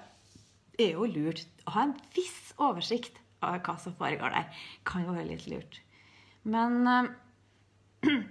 er 0.81 0.97
jo 0.97 1.07
lurt. 1.07 1.45
Å 1.69 1.77
ha 1.77 1.85
en 1.87 1.95
viss 2.17 2.55
oversikt 2.59 3.21
av 3.45 3.61
hva 3.63 3.77
som 3.79 3.95
foregår 3.99 4.35
der, 4.35 4.65
kan 4.89 5.05
jo 5.07 5.15
være 5.15 5.31
litt 5.31 5.47
lurt. 5.51 5.79
Men 6.43 6.81
uh, 6.89 7.13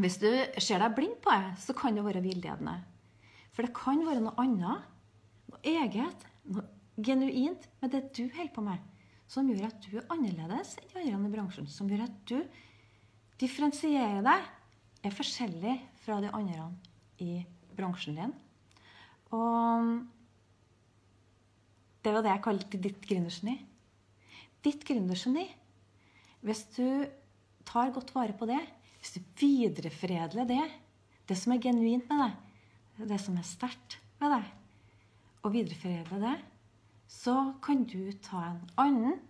Hvis 0.00 0.16
du 0.22 0.30
ser 0.56 0.80
deg 0.80 0.94
blind 0.96 1.18
på 1.22 1.30
det, 1.30 1.50
så 1.60 1.74
kan 1.76 1.94
det 1.94 2.04
være 2.06 2.22
villedende. 2.24 2.78
For 3.52 3.66
det 3.66 3.74
kan 3.76 4.00
være 4.06 4.22
noe 4.24 4.32
annet, 4.40 4.86
noe 5.52 5.60
eget, 5.68 6.24
noe 6.48 6.64
genuint 6.96 7.68
med 7.82 7.92
det 7.92 8.00
du 8.16 8.24
holder 8.32 8.52
på 8.54 8.64
med, 8.64 8.80
som 9.32 9.48
gjør 9.48 9.70
at 9.70 9.86
du 9.86 9.96
er 9.96 10.10
annerledes 10.12 10.74
enn 10.82 11.06
de 11.06 11.14
andre 11.16 11.30
i 11.30 11.32
bransjen. 11.32 11.68
Som 11.70 11.88
gjør 11.88 12.04
at 12.04 12.16
du 12.28 12.36
differensierer 13.40 14.20
deg, 14.26 14.50
er 15.02 15.14
forskjellig 15.16 15.76
fra 16.04 16.20
de 16.22 16.28
andre 16.30 16.68
i 17.24 17.40
bransjen 17.74 18.18
din. 18.18 18.34
Og 19.32 19.88
det 22.04 22.12
var 22.12 22.24
det 22.24 22.34
jeg 22.34 22.44
kalte 22.44 22.82
ditt 22.82 23.00
gründergeni. 23.08 23.56
Ditt 24.62 24.84
gründergeni, 24.86 25.48
hvis 26.46 26.62
du 26.76 26.86
tar 27.66 27.94
godt 27.94 28.12
vare 28.14 28.36
på 28.36 28.46
det, 28.50 28.60
hvis 29.00 29.16
du 29.16 29.20
videreforedler 29.40 30.46
det, 30.46 30.62
det 31.26 31.38
som 31.38 31.54
er 31.54 31.62
genuint 31.62 32.08
med 32.10 32.26
deg, 32.26 33.06
det 33.10 33.18
som 33.22 33.38
er 33.38 33.46
sterkt 33.46 33.98
med 34.20 34.36
deg, 34.36 34.50
og 35.42 35.54
videreforedler 35.56 36.22
det, 36.22 36.36
så 37.12 37.36
kan 37.62 37.84
du 37.84 38.12
ta 38.24 38.40
en 38.48 38.62
annen, 38.80 39.20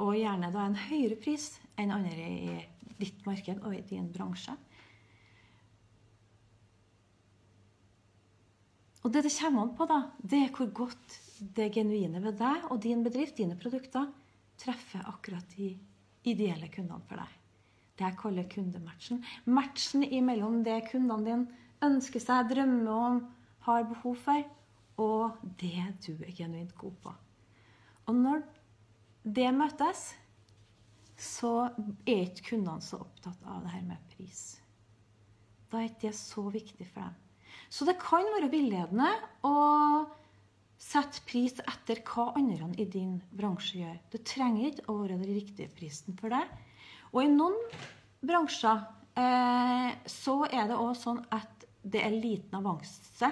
og 0.00 0.16
gjerne 0.16 0.48
da 0.52 0.64
en 0.64 0.78
høyere 0.88 1.16
pris 1.20 1.54
enn 1.80 1.92
andre 1.92 2.26
i 2.28 2.58
ditt 3.00 3.24
marked 3.28 3.62
og 3.64 3.74
i 3.76 3.82
din 3.88 4.08
bransje. 4.12 4.54
Og 9.00 9.12
det 9.12 9.24
det 9.24 9.32
kommer 9.32 9.64
an 9.64 9.74
på, 9.76 9.86
da, 9.88 10.00
det 10.20 10.42
er 10.44 10.54
hvor 10.56 10.68
godt 10.76 11.18
det 11.56 11.70
genuine 11.72 12.20
ved 12.20 12.36
deg 12.40 12.66
og 12.68 12.82
din 12.84 13.04
bedrift, 13.04 13.38
dine 13.40 13.56
produkter, 13.56 14.10
treffer 14.60 15.06
akkurat 15.08 15.56
de 15.56 15.72
ideelle 16.28 16.68
kundene 16.68 17.00
for 17.08 17.20
deg. 17.20 17.36
Det 17.96 18.06
jeg 18.06 18.18
kaller 18.20 18.48
kundematchen. 18.48 19.22
Matchen 19.48 20.04
imellom 20.04 20.60
det 20.64 20.82
kundene 20.90 21.24
dine 21.24 21.68
ønsker 21.84 22.20
seg, 22.20 22.52
drømmer 22.52 22.92
om, 22.92 23.22
har 23.64 23.88
behov 23.88 24.20
for, 24.20 24.44
og 25.00 25.40
det 25.60 25.86
du 26.04 26.12
er 26.18 26.34
genuint 26.36 26.74
god 26.78 26.96
på. 27.04 27.14
Og 28.10 28.16
når 28.16 28.42
det 29.24 29.48
møtes, 29.54 30.10
så 31.20 31.52
er 32.08 32.24
ikke 32.26 32.52
kundene 32.52 32.84
så 32.84 33.00
opptatt 33.02 33.42
av 33.48 33.64
det 33.64 33.74
her 33.74 33.84
med 33.88 34.14
pris. 34.14 34.44
Da 35.70 35.80
er 35.80 35.90
ikke 35.90 36.08
det 36.08 36.16
så 36.18 36.46
viktig 36.50 36.86
for 36.88 37.04
dem. 37.04 37.18
Så 37.70 37.86
det 37.86 38.00
kan 38.00 38.26
være 38.34 38.50
villedende 38.50 39.10
å 39.46 39.54
sette 40.80 41.22
pris 41.28 41.58
etter 41.60 42.00
hva 42.08 42.30
andre 42.38 42.70
i 42.80 42.86
din 42.88 43.18
bransje 43.36 43.82
gjør. 43.82 43.98
Det 44.10 44.24
trenger 44.26 44.70
ikke 44.70 44.88
å 44.88 44.98
være 45.02 45.18
den 45.20 45.36
riktige 45.36 45.70
prisen 45.76 46.16
for 46.18 46.32
deg. 46.32 46.48
Og 47.12 47.22
i 47.24 47.30
noen 47.30 47.58
bransjer 48.24 48.80
eh, 49.20 49.90
så 50.08 50.36
er 50.48 50.70
det 50.70 50.78
òg 50.80 50.94
sånn 50.98 51.20
at 51.36 51.66
det 51.80 52.02
er 52.04 52.16
liten 52.16 52.58
avanse. 52.58 53.30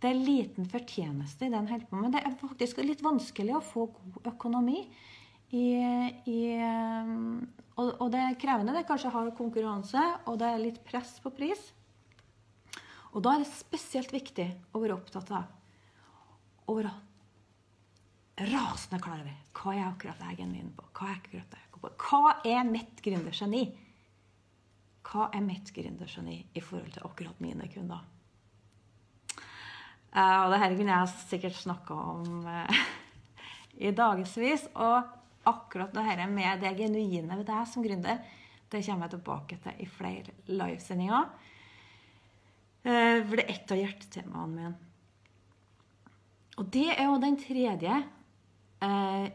Det 0.00 0.08
er 0.08 0.20
liten 0.20 0.68
fortjeneste 0.70 1.46
i 1.46 1.52
det 1.52 1.58
en 1.58 1.68
holder 1.68 1.88
på 1.90 1.98
med. 2.00 2.14
Det 2.14 2.22
er 2.24 2.38
faktisk 2.40 2.80
litt 2.84 3.02
vanskelig 3.04 3.56
å 3.58 3.64
få 3.64 3.86
god 3.92 4.30
økonomi. 4.32 4.84
I, 5.50 5.66
i, 6.30 6.38
eh, 6.54 7.12
og, 7.74 7.88
og, 7.90 8.06
det 8.14 8.22
er 8.22 8.38
krevende. 8.40 8.72
Det 8.72 8.84
er 8.84 8.88
kanskje 8.88 9.12
hard 9.12 9.34
konkurranse, 9.36 10.04
og 10.30 10.38
det 10.40 10.48
er 10.48 10.62
litt 10.62 10.80
press 10.86 11.16
på 11.20 11.32
pris. 11.34 11.70
Og 13.10 13.24
da 13.26 13.34
er 13.34 13.42
det 13.42 13.50
spesielt 13.50 14.12
viktig 14.14 14.46
å 14.72 14.82
være 14.82 14.96
opptatt 14.96 15.32
av 15.34 16.70
å 16.70 16.76
være 16.78 16.92
rasende 18.50 19.02
klar 19.02 19.20
over 19.20 19.34
hva 19.60 19.74
er 19.74 19.88
akkurat 19.90 20.22
jeg 20.22 20.32
er 20.32 20.38
genuin 20.44 20.70
på. 20.76 20.86
Hva 20.94 21.10
er 21.10 21.18
akkurat 21.18 21.50
det 21.52 21.66
hva 21.80 22.34
er 22.44 22.64
mitt 22.68 23.00
gründergeni? 23.04 23.64
Hva 25.06 25.30
er 25.34 25.44
mitt 25.44 25.72
gründergeni 25.74 26.42
i 26.52 26.62
forhold 26.64 26.92
til 26.94 27.06
akkurat 27.06 27.40
mine 27.40 27.68
kunder? 27.72 28.02
Uh, 30.10 30.42
og 30.42 30.50
det 30.50 30.58
her 30.58 30.74
kunne 30.74 30.94
jeg 30.96 31.10
sikkert 31.30 31.58
snakka 31.60 31.94
om 31.94 32.46
uh, 32.46 32.82
i 33.86 33.92
dagevis. 33.94 34.66
Og 34.74 35.46
akkurat 35.46 35.94
det 35.94 36.06
her 36.08 36.24
med 36.30 36.64
det 36.64 36.74
genuine 36.78 37.38
ved 37.38 37.46
deg 37.48 37.68
som 37.70 37.84
gründer, 37.84 38.18
det 38.70 38.82
kommer 38.86 39.06
jeg 39.06 39.14
tilbake 39.16 39.58
til 39.62 39.82
i 39.82 39.88
flere 39.90 40.34
livesendinger. 40.50 41.30
Uh, 42.82 43.18
for 43.22 43.36
det 43.38 43.44
er 43.44 43.54
ett 43.54 43.74
av 43.74 43.82
hjertetemaene 43.82 44.56
mine. 44.56 44.72
Og 46.60 46.66
det 46.74 46.88
er 46.92 47.06
jo 47.06 47.20
den 47.22 47.38
tredje 47.40 48.00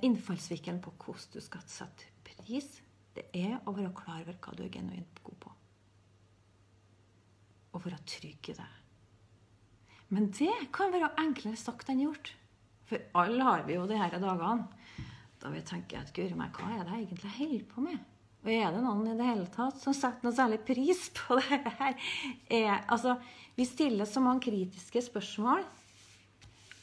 innfallsvinkelen 0.06 0.80
på 0.82 0.92
hvordan 1.00 1.36
du 1.36 1.42
skal 1.42 1.62
sette 1.70 2.10
pris, 2.26 2.68
det 3.14 3.28
er 3.38 3.60
å 3.66 3.74
være 3.74 3.94
klar 3.98 4.24
over 4.24 4.38
hva 4.42 4.54
du 4.58 4.64
er 4.66 4.72
genuint 4.74 5.22
god 5.26 5.38
på. 5.46 5.52
Og 7.78 7.86
være 7.86 8.02
trygg 8.10 8.50
i 8.52 8.58
det. 8.58 8.68
Men 10.14 10.30
det 10.38 10.54
kan 10.76 10.94
være 10.94 11.14
enklere 11.22 11.60
sagt 11.60 11.90
enn 11.90 12.04
gjort. 12.04 12.34
For 12.86 13.02
alle 13.18 13.46
har 13.46 13.64
vi 13.66 13.78
jo 13.78 13.88
de 13.90 13.98
her 13.98 14.14
dagene 14.22 14.68
da 15.42 15.52
vi 15.54 15.62
tenker 15.66 16.00
at 16.00 16.14
guri 16.16 16.34
meg, 16.34 16.56
hva 16.58 16.72
er 16.74 16.86
det 16.88 16.94
jeg 16.96 17.06
egentlig 17.06 17.32
holder 17.36 17.66
på 17.70 17.82
med? 17.86 17.98
Og 18.46 18.52
er 18.54 18.72
det 18.74 18.82
noen 18.82 19.10
i 19.10 19.18
det 19.18 19.26
hele 19.28 19.48
tatt 19.54 19.78
som 19.82 19.94
setter 19.94 20.26
noe 20.26 20.38
særlig 20.38 20.60
pris 20.66 21.08
på 21.18 21.38
det 21.40 21.60
her? 21.80 22.08
Er, 22.50 22.72
altså, 22.94 23.18
vi 23.58 23.66
stiller 23.68 24.10
så 24.10 24.22
mange 24.22 24.46
kritiske 24.48 25.02
spørsmål. 25.06 25.66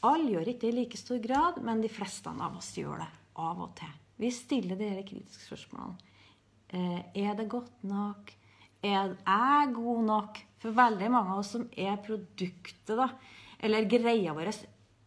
Alle 0.03 0.33
gjør 0.35 0.51
ikke 0.51 0.65
det 0.65 0.71
i 0.71 0.77
like 0.81 0.99
stor 0.99 1.19
grad, 1.23 1.59
men 1.63 1.83
de 1.83 1.91
fleste 1.91 2.31
av 2.31 2.59
oss 2.59 2.73
gjør 2.75 3.03
det 3.03 3.09
av 3.39 3.61
og 3.63 3.75
til. 3.79 3.99
Vi 4.19 4.31
stiller 4.35 4.79
dere 4.79 5.05
kritiske 5.07 5.47
spørsmålene. 5.47 6.11
Eh, 6.73 6.99
er 7.23 7.35
det 7.39 7.47
godt 7.51 7.83
nok? 7.87 8.31
Er 8.83 9.13
jeg 9.15 9.73
god 9.77 10.03
nok? 10.07 10.39
For 10.59 10.75
veldig 10.75 11.09
mange 11.11 11.33
av 11.33 11.41
oss 11.41 11.53
som 11.55 11.63
er 11.75 11.95
produktet, 12.03 12.95
da, 12.95 13.09
eller 13.63 13.87
greia 13.87 14.33
vår, 14.35 14.51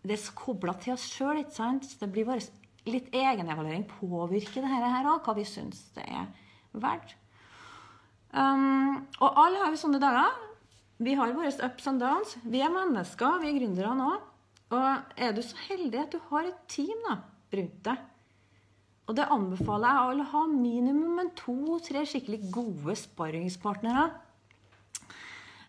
det 0.06 0.16
er 0.16 0.32
kobla 0.36 0.74
til 0.80 0.94
oss 0.94 1.06
sjøl. 1.10 1.42
Det 1.44 2.08
blir 2.12 2.28
vår 2.28 2.44
litt 2.88 3.12
egenevaluering. 3.12 3.86
Påvirker 3.98 4.64
det 4.64 4.72
her 4.72 5.08
òg 5.12 5.24
hva 5.24 5.36
vi 5.36 5.46
syns 5.48 5.86
det 5.96 6.04
er 6.08 6.28
verdt? 6.76 7.16
Um, 8.36 9.06
og 9.22 9.40
alle 9.40 9.62
har 9.62 9.72
vi 9.72 9.80
sånne 9.80 10.00
dager. 10.02 10.34
Vi 11.00 11.16
har 11.16 11.32
våre 11.36 11.52
ups 11.68 11.88
and 11.88 12.00
downs. 12.00 12.36
Vi 12.44 12.60
er 12.64 12.72
mennesker, 12.72 13.40
vi 13.42 13.50
er 13.50 13.58
gründere 13.58 13.96
nå. 13.96 14.10
Og 14.76 15.16
er 15.20 15.32
du 15.36 15.42
så 15.44 15.56
heldig 15.68 16.04
at 16.04 16.16
du 16.16 16.20
har 16.30 16.48
et 16.48 16.62
team 16.72 17.00
da, 17.08 17.20
rundt 17.56 17.80
deg 17.86 18.04
og 19.06 19.14
det 19.14 19.26
anbefaler 19.30 19.98
jeg 19.98 20.22
å 20.22 20.30
ha 20.32 20.44
minimum 20.50 21.20
en 21.22 21.34
to-tre 21.38 22.02
skikkelig 22.08 22.50
gode 22.54 22.96
sparringspartnere. 22.98 24.06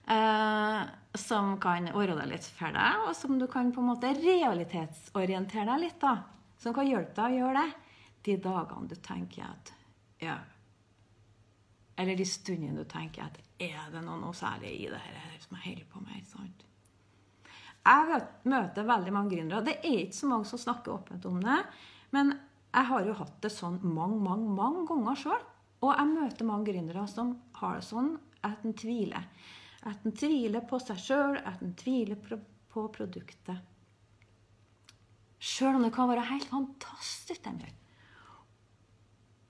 Eh, 0.07 0.81
som 1.17 1.57
kan 1.61 1.89
ordne 1.91 2.15
deg 2.21 2.31
litt 2.31 2.47
for 2.57 2.73
deg, 2.73 3.03
og 3.05 3.13
som 3.17 3.37
du 3.37 3.45
kan 3.51 3.73
på 3.75 3.83
en 3.83 3.89
måte 3.91 4.13
realitetsorientere 4.17 5.67
deg 5.69 5.83
litt. 5.83 5.99
da. 6.01 6.15
Som 6.57 6.73
kan 6.73 6.87
hjelpe 6.87 7.13
deg 7.17 7.35
å 7.35 7.41
gjøre 7.41 7.65
det 7.65 7.87
de 8.27 8.37
dagene 8.43 8.89
du 8.89 8.95
tenker 8.95 9.43
at 9.45 9.73
ja, 10.19 10.37
Eller 11.97 12.17
de 12.17 12.25
stundene 12.25 12.81
du 12.81 12.89
tenker 12.89 13.25
at 13.25 13.37
er 13.61 13.91
det 13.93 14.01
noe, 14.05 14.19
noe 14.21 14.33
særlig 14.37 14.73
i 14.83 14.89
det 14.89 14.99
her 15.01 15.37
som 15.41 15.57
jeg 15.57 15.63
holder 15.65 15.85
på 15.91 16.01
med? 16.01 16.25
sant? 16.29 16.65
Jeg 17.87 18.19
møter 18.51 18.85
veldig 18.85 19.13
mange 19.15 19.35
gründere. 19.35 19.63
Det 19.65 19.77
er 19.79 20.01
ikke 20.03 20.17
så 20.17 20.29
mange 20.29 20.49
som 20.49 20.59
snakker 20.61 20.93
åpent 20.97 21.25
om 21.29 21.39
det. 21.41 21.57
Men 22.11 22.33
jeg 22.77 22.85
har 22.91 23.07
jo 23.07 23.15
hatt 23.17 23.37
det 23.41 23.49
sånn 23.49 23.79
mange, 23.81 24.19
mange, 24.21 24.51
mange 24.53 24.83
ganger 24.89 25.17
sjøl. 25.17 25.45
Og 25.81 25.93
jeg 25.93 26.09
møter 26.11 26.49
mange 26.49 26.69
gründere 26.69 27.05
som 27.09 27.33
har 27.57 27.79
det 27.79 27.87
sånn 27.87 28.11
at 28.45 28.61
en 28.65 28.75
tviler. 28.77 29.25
At 29.87 30.05
en 30.05 30.13
tviler 30.17 30.65
på 30.69 30.77
seg 30.81 30.99
sjøl, 31.01 31.39
at 31.41 31.63
en 31.65 31.73
tviler 31.77 32.19
på 32.21 32.85
produktet. 32.93 33.57
Sjøl 35.37 35.77
om 35.77 35.85
det 35.85 35.93
kan 35.95 36.09
være 36.09 36.25
helt 36.29 36.49
fantastisk, 36.49 37.43
det 37.45 37.65
gjør. 37.65 37.75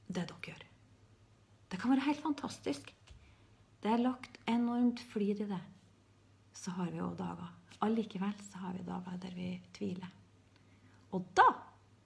Det 0.08 0.24
dere 0.24 0.52
gjør. 0.52 0.66
Det 1.68 1.80
kan 1.82 1.92
være 1.92 2.08
helt 2.08 2.24
fantastisk. 2.24 2.94
Det 3.84 3.92
er 3.92 4.04
lagt 4.04 4.40
enormt 4.48 5.04
flid 5.12 5.44
i 5.44 5.50
det. 5.52 5.64
Så 6.56 6.72
har 6.80 6.92
vi 6.92 7.04
òg 7.04 7.18
dager. 7.20 7.52
Allikevel 7.84 8.36
så 8.42 8.64
har 8.64 8.76
vi 8.76 8.88
dager 8.88 9.20
der 9.22 9.36
vi 9.36 9.50
tviler. 9.76 10.12
Og 11.12 11.28
da 11.36 11.48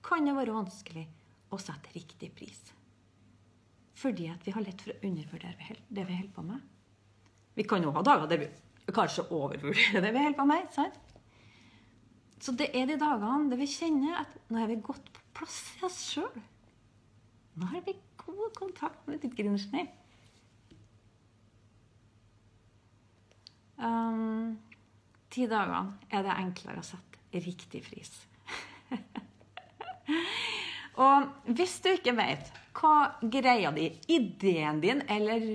kan 0.05 0.25
det 0.25 0.35
være 0.35 0.55
vanskelig 0.55 1.05
å 1.51 1.59
sette 1.61 1.93
riktig 1.95 2.31
pris. 2.35 2.61
Fordi 4.01 4.27
at 4.31 4.43
vi 4.45 4.53
har 4.55 4.65
lett 4.65 4.81
for 4.81 4.93
å 4.93 5.07
undervurdere 5.07 5.77
det 5.89 6.05
vi 6.07 6.17
holder 6.17 6.35
på 6.35 6.45
med. 6.47 6.61
Vi 7.57 7.65
kan 7.67 7.83
jo 7.83 7.93
ha 7.93 8.03
dager 8.05 8.29
der 8.31 8.45
vi 8.45 8.49
kanskje 8.95 9.27
overvurderer 9.29 10.01
det 10.01 10.13
vi 10.15 10.23
holder 10.23 10.39
på 10.39 10.47
med. 10.49 10.69
sant? 10.73 10.99
Så 12.41 12.55
det 12.57 12.71
er 12.73 12.87
de 12.89 12.97
dagene 12.97 13.51
der 13.51 13.59
vi 13.59 13.69
kjenner 13.69 14.23
at 14.23 14.37
nå 14.49 14.63
er 14.63 14.71
vi 14.71 14.79
godt 14.81 15.11
på 15.13 15.25
plass 15.41 15.59
i 15.77 15.85
oss 15.85 15.99
sjøl. 16.15 16.41
Nå 17.61 17.67
har 17.69 17.83
vi 17.85 17.93
god 18.23 18.55
kontakt 18.57 19.05
med 19.07 19.21
ditt 19.21 19.35
gründersnill. 19.37 19.89
Um, 23.81 24.57
ti 25.33 25.45
dagene 25.49 25.97
er 26.13 26.25
det 26.25 26.37
enklere 26.37 26.81
å 26.81 26.85
sette 26.85 27.41
riktig 27.45 27.83
pris. 27.85 28.13
og 31.01 31.51
hvis 31.57 31.77
du 31.83 31.91
ikke 31.93 32.15
vet 32.17 32.51
hva 32.77 32.95
greia 33.21 33.71
di, 33.75 33.89
ideen 34.11 34.81
din 34.83 35.03
eller 35.11 35.45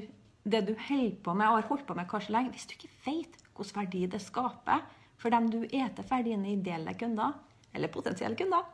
det 0.46 0.62
du 0.68 0.74
holder 0.78 1.16
på 1.24 1.34
med 1.34 1.48
og 1.48 1.58
har 1.58 1.68
holdt 1.70 1.86
på 1.88 1.96
med 1.98 2.08
kanskje 2.10 2.34
lenge, 2.36 2.52
hvis 2.54 2.68
du 2.68 2.76
ikke 2.76 2.92
vet 3.06 3.42
hvilken 3.56 3.78
verdi 3.80 4.02
det 4.12 4.20
skaper 4.22 4.84
for 5.16 5.32
dem 5.32 5.48
du 5.50 5.62
eter 5.64 6.04
for 6.06 6.24
dine 6.24 6.52
ideelle 6.52 6.92
kunder, 6.98 7.38
eller 7.72 7.92
potensielle 7.92 8.36
kunder, 8.38 8.66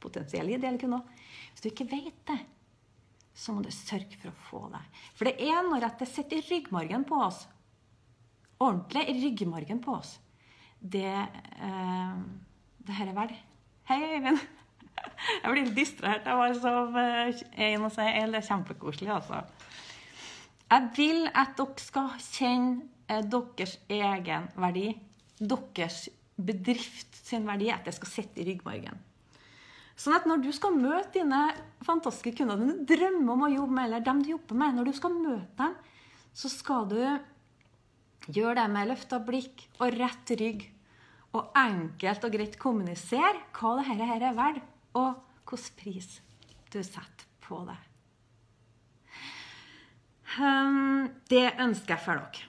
potensielle 0.00 0.56
ideelle 0.56 0.80
kunder 0.80 1.04
Hvis 1.52 1.62
du 1.62 1.68
ikke 1.70 1.90
vet 1.90 2.22
det, 2.30 2.38
så 3.36 3.52
må 3.52 3.62
du 3.62 3.70
sørge 3.72 4.18
for 4.20 4.30
å 4.30 4.40
få 4.48 4.62
det. 4.72 4.82
For 5.16 5.28
det 5.28 5.36
er 5.44 5.62
når 5.66 5.86
det 6.00 6.08
sitter 6.08 6.40
i 6.40 6.46
ryggmargen 6.48 7.04
på 7.08 7.20
oss, 7.24 7.44
ordentlig 8.60 9.06
i 9.08 9.18
ryggmargen 9.22 9.80
på 9.84 9.94
oss, 9.96 10.18
det, 10.80 11.04
eh, 11.04 12.16
det 12.86 12.96
her 12.96 13.12
er 13.12 13.16
verdt. 13.16 13.44
Hei, 13.90 14.00
Øyvind. 14.16 14.59
Jeg 15.42 15.52
blir 15.52 15.64
litt 15.64 15.76
distrahert 15.76 16.26
av 16.28 16.40
hva 16.40 16.48
som 16.56 16.96
er 17.00 17.34
inne 17.70 17.88
og 17.88 17.92
si. 17.94 18.06
Det 18.06 18.40
er 18.40 18.48
kjempekoselig, 18.48 19.10
altså. 19.14 19.42
Jeg 20.70 20.90
vil 20.96 21.26
at 21.28 21.56
dere 21.58 21.82
skal 21.82 22.10
kjenne 22.22 22.88
eh, 23.10 23.22
deres 23.26 23.76
egen 23.90 24.48
verdi. 24.60 24.88
Deres 25.40 26.04
bedrift 26.36 27.16
sin 27.24 27.48
verdi. 27.48 27.70
At 27.74 27.88
det 27.88 27.96
skal 27.96 28.12
sitte 28.12 28.42
i 28.42 28.48
ryggmargen. 28.50 29.00
Sånn 30.00 30.16
at 30.16 30.24
når 30.28 30.44
du 30.46 30.48
skal 30.56 30.76
møte 30.78 31.18
dine 31.18 31.50
fantastiske 31.84 32.38
kunder, 32.38 32.60
dine 32.60 32.86
drømmer 32.88 33.34
om 33.34 33.42
å 33.44 33.52
jobbe 33.52 33.76
med, 33.76 33.88
eller 33.88 34.04
dem 34.06 34.22
du 34.24 34.30
jobber 34.32 34.56
med, 34.62 34.78
når 34.78 34.88
du 34.88 34.94
skal 34.96 35.12
møte 35.12 35.58
dem, 35.58 35.74
så 36.32 36.48
skal 36.48 36.86
du 36.88 37.00
gjøre 38.30 38.54
det 38.62 38.68
med 38.72 38.88
løfta 38.88 39.18
blikk 39.26 39.66
og 39.80 39.98
rett 39.98 40.32
rygg. 40.40 40.64
Og 41.36 41.52
enkelt 41.58 42.24
og 42.26 42.32
greit 42.34 42.56
kommunisere 42.58 43.44
hva 43.58 43.76
dette 43.78 44.08
her 44.08 44.24
er 44.30 44.38
verdt, 44.38 44.64
og 44.98 45.26
hvilken 45.50 45.76
pris 45.78 46.20
du 46.70 46.78
setter 46.82 47.26
på 47.42 47.64
det. 47.66 47.78
Um, 50.38 51.10
det 51.26 51.48
ønsker 51.58 51.96
jeg 51.96 52.04
for 52.04 52.20
dere. 52.20 52.46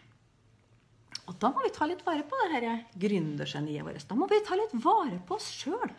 Og 1.30 1.38
da 1.42 1.50
må 1.54 1.64
vi 1.64 1.72
ta 1.74 1.88
litt 1.90 2.04
vare 2.06 2.26
på 2.28 2.38
det 2.42 2.60
her 2.60 2.84
gründergeniet 3.02 3.86
vårt. 3.88 4.06
Da 4.10 4.18
må 4.18 4.28
vi 4.30 4.42
ta 4.46 4.58
litt 4.58 4.74
vare 4.84 5.18
på 5.26 5.38
oss 5.38 5.48
sjøl 5.54 5.94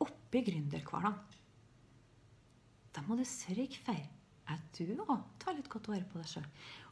oppi 0.00 0.42
gründerhverdagen. 0.46 1.18
Da 2.90 3.04
må 3.06 3.18
du 3.18 3.26
sørge 3.28 3.78
for 3.84 4.00
at 4.50 4.78
du 4.78 4.96
òg 5.04 5.20
tar 5.38 5.54
litt 5.54 5.70
godt 5.70 5.90
vare 5.92 6.06
på 6.10 6.18
deg 6.18 6.30
sjøl. 6.32 6.48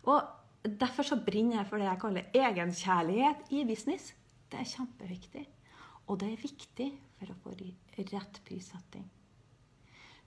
Og 0.06 0.68
derfor 0.78 1.06
så 1.06 1.18
brenner 1.24 1.60
jeg 1.60 1.70
for 1.70 1.80
det 1.80 1.88
jeg 1.88 2.02
kaller 2.04 2.40
egenkjærlighet 2.44 3.52
i 3.56 3.64
business. 3.66 4.12
Det 4.52 4.60
er 4.60 4.70
kjempeviktig. 4.76 5.46
Og 6.06 6.20
det 6.20 6.30
er 6.32 6.44
viktig 6.44 6.88
for 7.18 7.30
å 7.32 7.38
få 7.42 7.54
rett 7.58 8.40
prissetting. 8.46 9.06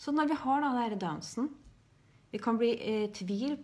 Så 0.01 0.13
når 0.15 0.31
vi 0.31 0.39
har 0.43 0.63
da 0.63 0.71
denne 0.75 0.99
dansen 1.01 1.51
Vi 2.31 2.39
kan 2.39 2.55
bli 2.55 2.69
i 2.71 2.91
eh, 3.03 3.09
tvil 3.11 3.57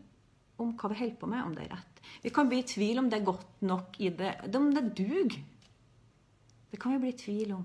om 0.59 0.73
hva 0.75 0.89
vi 0.91 0.97
holder 0.99 1.15
på 1.21 1.27
med, 1.31 1.39
om 1.39 1.53
det 1.55 1.63
er 1.63 1.77
rett. 1.77 1.99
Vi 2.19 2.31
kan 2.35 2.49
bli 2.49 2.57
i 2.59 2.65
tvil 2.67 2.99
om 2.99 3.07
det 3.07 3.21
er 3.21 3.29
godt 3.29 3.61
nok 3.63 3.95
i 4.03 4.09
det, 4.11 4.33
om 4.57 4.65
det 4.75 4.83
duger. 4.97 5.37
Det 6.67 6.79
kan 6.81 6.91
vi 6.91 6.99
bli 7.05 7.13
i 7.13 7.19
tvil 7.21 7.53
om. 7.55 7.61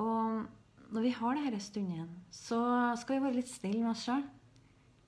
Og 0.00 0.92
når 0.94 1.04
vi 1.04 1.10
har 1.18 1.42
disse 1.42 1.68
stundene, 1.68 2.08
så 2.32 2.62
skal 3.00 3.18
vi 3.18 3.26
være 3.26 3.40
litt 3.42 3.52
snille 3.52 3.82
med 3.82 3.92
oss 3.92 4.06
sjøl. 4.06 4.24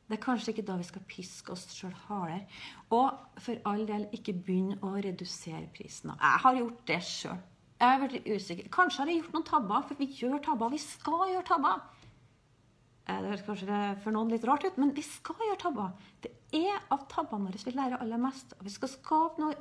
Det 0.04 0.18
er 0.18 0.24
kanskje 0.26 0.52
ikke 0.52 0.66
da 0.68 0.76
vi 0.76 0.86
skal 0.90 1.06
piske 1.08 1.54
oss 1.54 1.64
sjøl 1.72 1.94
hardere. 2.04 2.44
Og 2.92 3.40
for 3.40 3.64
all 3.70 3.86
del 3.88 4.04
ikke 4.12 4.36
begynne 4.36 4.76
å 4.84 4.92
redusere 4.98 5.64
prisen. 5.72 6.12
Jeg 6.12 6.44
har 6.44 6.60
gjort 6.60 6.84
det 6.90 7.00
sjøl. 7.08 7.40
Jeg 7.80 7.90
har 7.90 8.00
vært 8.04 8.28
usikker. 8.30 8.70
Kanskje 8.72 9.02
har 9.02 9.10
jeg 9.10 9.20
gjort 9.20 9.36
noen 9.36 9.46
tabber, 9.48 9.84
for 9.88 10.00
vi 10.00 10.08
gjør 10.20 10.40
tabber. 10.44 10.72
Vi 10.72 10.80
skal 10.82 11.26
gjøre 11.32 11.46
tabber. 11.48 11.82
Eh, 13.04 13.18
det 13.18 13.30
høres 13.32 13.44
kanskje 13.48 13.82
for 14.04 14.16
noen 14.16 14.32
litt 14.32 14.46
rart 14.48 14.64
ut, 14.64 14.78
men 14.80 14.94
vi 14.96 15.04
skal 15.04 15.42
gjøre 15.48 15.60
tabber. 15.60 16.08
Det 16.24 16.32
er 16.54 16.80
av 16.94 17.04
tabbene 17.10 17.50
våre 17.50 17.64
vi 17.66 17.74
lærer 17.74 18.00
aller 18.00 18.22
mest. 18.22 18.56
Og 18.58 18.64
vi 18.68 18.72
skal 18.72 18.92
skape 18.94 19.42
noe 19.42 19.58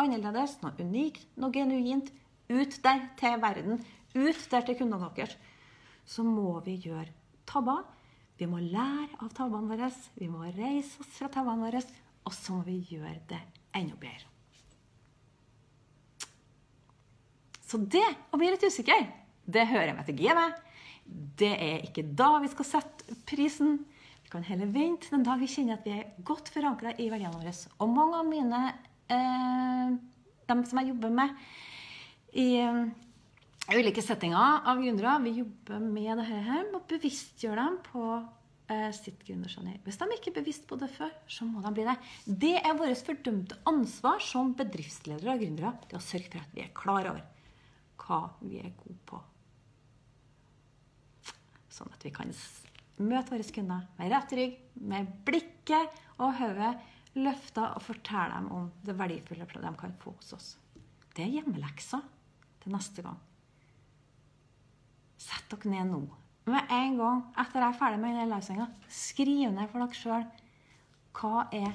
annerledes, 0.00 0.58
noe 0.64 0.74
unikt, 0.80 1.28
noe 1.36 1.52
genuint 1.54 2.10
ut 2.50 2.76
der 2.82 3.04
til 3.20 3.36
verden 3.42 3.78
ut 4.14 4.50
der 4.50 4.66
til 4.66 4.78
kundene 4.78 5.10
deres, 5.14 5.36
så 6.06 6.24
må 6.26 6.58
vi 6.66 6.76
gjøre 6.82 7.12
tabber. 7.46 7.84
Vi 8.40 8.48
må 8.48 8.58
lære 8.64 9.20
av 9.20 9.30
tabbene 9.36 9.68
våre, 9.68 9.90
vi 10.16 10.30
må 10.32 10.46
reise 10.56 11.02
oss 11.02 11.12
fra 11.18 11.28
tabbene 11.28 11.68
våre, 11.68 11.84
og 12.24 12.34
så 12.34 12.56
må 12.56 12.64
vi 12.66 12.80
gjøre 12.90 13.20
det 13.30 13.40
enda 13.76 13.98
bedre. 14.00 14.29
Så 17.70 17.78
det 17.78 18.06
å 18.34 18.38
bli 18.40 18.50
litt 18.50 18.66
usikker, 18.66 19.06
det 19.46 19.68
hører 19.70 19.94
med 19.94 20.08
til 20.08 20.18
gamet. 20.18 20.58
Det 21.38 21.50
er 21.54 21.84
ikke 21.86 22.02
da 22.18 22.32
vi 22.42 22.50
skal 22.50 22.66
sette 22.66 23.18
prisen. 23.28 23.78
Vi 24.24 24.32
kan 24.32 24.46
heller 24.46 24.70
vente 24.74 25.10
den 25.12 25.26
dag 25.26 25.38
vi 25.38 25.50
kjenner 25.50 25.78
at 25.78 25.86
vi 25.86 25.94
er 25.94 26.10
godt 26.26 26.50
forankra 26.50 26.96
i 26.98 27.06
verdiene 27.12 27.36
våre. 27.36 27.54
Og 27.78 27.92
mange 27.94 28.18
av 28.18 28.26
mine 28.26 28.64
eh, 29.10 29.94
dem 30.50 30.66
som 30.66 30.82
jeg 30.82 30.90
jobber 30.92 31.14
med 31.14 31.38
i 32.38 32.50
ulike 33.70 34.02
settinger 34.02 34.66
av 34.66 34.82
gründere. 34.82 35.16
Vi 35.26 35.38
jobber 35.38 35.82
med 35.82 36.12
det 36.18 36.28
her 36.28 36.62
med 36.66 36.78
å 36.80 36.84
bevisstgjøre 36.90 37.64
dem 37.68 37.80
på 37.86 38.04
eh, 38.70 38.88
sitt 38.98 39.22
gründergeni. 39.26 39.78
Hvis 39.86 39.98
de 40.00 40.10
ikke 40.16 40.32
er 40.34 40.40
bevisst 40.42 40.66
på 40.70 40.78
det 40.80 40.90
før, 40.94 41.12
så 41.30 41.46
må 41.46 41.62
de 41.62 41.74
bli 41.78 41.86
det. 41.86 41.98
Det 42.26 42.56
er 42.60 42.78
vårt 42.78 43.06
fordømte 43.06 43.62
ansvar 43.70 44.22
som 44.26 44.56
bedriftsledere 44.58 45.36
og 45.36 45.44
gründere 45.44 45.76
Det 45.86 45.98
å 45.98 46.08
sørge 46.10 46.34
for 46.34 46.42
at 46.42 46.56
vi 46.56 46.66
er 46.66 46.74
klar 46.74 47.06
over 47.12 47.22
hva 48.00 48.22
vi 48.40 48.60
er 48.62 48.72
gode 48.80 48.98
på. 49.08 49.20
Sånn 51.70 51.92
at 51.94 52.04
vi 52.04 52.12
kan 52.14 52.32
møte 53.00 53.32
våre 53.32 53.52
kunder 53.54 53.86
med 53.98 54.12
rett 54.12 54.32
rygg, 54.36 54.56
med 54.80 55.12
blikket 55.26 56.00
og 56.20 56.34
hodet 56.40 56.74
løfta 57.18 57.72
og 57.74 57.82
fortelle 57.82 58.36
dem 58.36 58.50
om 58.54 58.68
det 58.86 58.96
verdifulle 58.98 59.46
de 59.50 59.74
kan 59.78 59.96
få 60.02 60.14
hos 60.18 60.34
oss. 60.36 60.48
Det 61.14 61.24
er 61.24 61.36
hjemmeleksa 61.40 62.00
til 62.62 62.74
neste 62.74 63.04
gang. 63.04 63.18
Sett 65.20 65.50
dere 65.52 65.72
ned 65.72 65.90
nå. 65.90 66.02
Med 66.50 66.70
en 66.72 66.96
gang 66.98 67.24
etter 67.38 67.60
jeg 67.60 67.68
er 67.68 67.78
ferdig 67.78 68.00
med 68.00 68.14
denne 68.14 68.30
livesenga, 68.30 68.68
skriv 68.88 69.50
ned 69.52 69.68
for 69.70 69.82
dere 69.82 69.98
sjøl 69.98 70.28
hva 71.18 71.44
er 71.52 71.74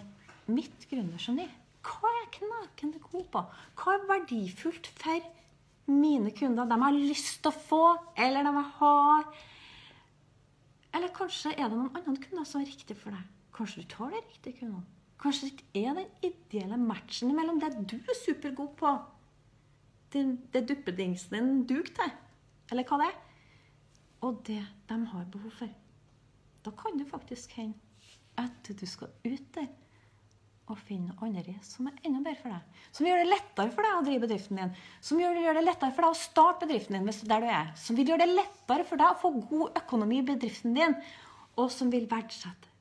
mitt 0.50 0.88
gründergeni. 0.90 1.46
Hva 1.86 2.10
er 2.10 2.22
jeg 2.24 2.32
knakende 2.40 3.02
god 3.04 3.26
på? 3.34 3.42
Hva 3.78 3.94
er 3.94 4.08
verdifullt 4.10 4.90
for 4.98 5.28
mine 5.88 6.32
kunder? 6.36 6.68
De 6.70 6.80
har 6.82 6.96
lyst 6.96 7.42
til 7.42 7.52
å 7.52 7.60
få, 7.70 7.84
eller 8.18 8.48
de 8.48 8.66
har 8.80 9.30
Eller 10.96 11.12
kanskje 11.12 11.52
er 11.52 11.68
det 11.68 11.76
noen 11.76 11.92
andre 11.98 12.16
kunder 12.24 12.46
som 12.48 12.62
er 12.62 12.70
riktig 12.70 12.96
for 12.96 13.12
deg? 13.12 13.24
Kanskje 13.56 13.82
du 13.84 13.88
tar 13.92 14.14
de 14.14 14.22
riktige 14.22 14.62
kundene? 14.62 14.86
Kanskje 15.20 15.50
det 15.52 15.82
er 15.82 15.98
den 15.98 16.12
ideelle 16.24 16.78
matchen 16.80 17.34
mellom 17.36 17.60
det 17.60 17.74
du 17.84 17.98
er 17.98 18.18
supergod 18.22 18.76
på, 18.80 18.92
det, 20.14 20.24
det 20.54 20.64
duppedingsen 20.70 21.36
din 21.36 21.64
duger 21.68 21.92
til, 21.98 22.14
eller 22.72 22.88
hva 22.88 23.00
det 23.02 23.08
er, 23.10 23.18
og 24.24 24.40
det 24.48 24.62
de 24.90 25.00
har 25.12 25.28
behov 25.34 25.56
for. 25.60 25.72
Da 26.66 26.72
kan 26.80 27.00
det 27.00 27.10
faktisk 27.10 27.58
hende 27.60 27.76
at 28.38 28.72
du 28.80 28.86
skal 28.88 29.12
ut 29.26 29.50
der 29.56 29.68
og 30.66 30.80
finne 30.82 31.14
andre 31.22 31.54
som 31.66 31.86
er 31.90 31.98
enda 32.08 32.24
bedre 32.26 32.40
for 32.42 32.54
deg. 32.54 32.80
Som 32.96 33.06
gjør 33.06 33.22
det 33.22 33.28
lettere 33.30 33.74
for 33.74 33.86
deg 33.86 34.00
å 34.00 34.06
drive 34.08 34.24
bedriften 34.24 34.62
din. 34.62 34.72
Som 35.06 35.22
gjør, 35.22 35.38
det 35.54 35.66
lettere 35.66 35.94
for 35.94 36.08
deg 36.08 36.16
å 36.16 36.18
starte 36.18 36.66
bedriften 36.66 36.98
din 36.98 37.06
hvis 37.06 37.22
det 37.22 37.28
er 37.28 37.34
der 37.36 37.46
du 37.46 37.52
er. 37.54 37.70
Som 37.78 38.00
vil 38.00 38.10
gjøre 38.10 38.26
det 38.26 38.40
lettere 38.40 38.88
for 38.90 39.02
deg 39.02 39.12
å 39.12 39.20
få 39.22 39.32
god 39.52 39.78
økonomi 39.84 40.20
i 40.24 40.26
bedriften 40.26 40.74
din. 40.78 40.98
Og 41.62 41.70
som 41.72 41.94
vil 41.94 42.10
verdsette 42.10 42.74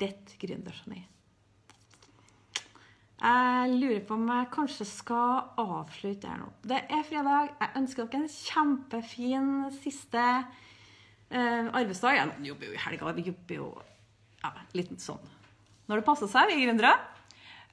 ditt 0.00 0.36
gründergeni. 0.38 1.02
Jeg 3.16 3.76
lurer 3.80 4.02
på 4.04 4.14
om 4.14 4.26
jeg 4.28 4.50
kanskje 4.52 4.86
skal 4.86 5.46
avslutte 5.58 6.28
her 6.28 6.42
nå. 6.42 6.50
Det 6.68 6.82
er 6.84 7.06
fredag. 7.08 7.54
Jeg 7.58 7.74
ønsker 7.80 8.06
dere 8.12 8.22
en 8.22 8.34
kjempefin 8.34 9.48
siste 9.80 10.22
uh, 10.22 11.64
arbeidsdag. 11.72 12.20
Jeg 12.20 12.52
jobber 12.52 12.70
jo 12.70 12.76
i 12.76 12.84
helga. 12.84 13.16
Vi 13.16 13.26
jobber 13.32 13.58
jo 13.64 13.70
ja, 14.44 14.52
litt 14.76 14.94
sånn 15.02 15.32
når 15.86 16.00
det 16.00 16.06
passer 16.06 16.30
seg, 16.30 16.50
vi 16.50 16.66
gründere. 16.66 16.94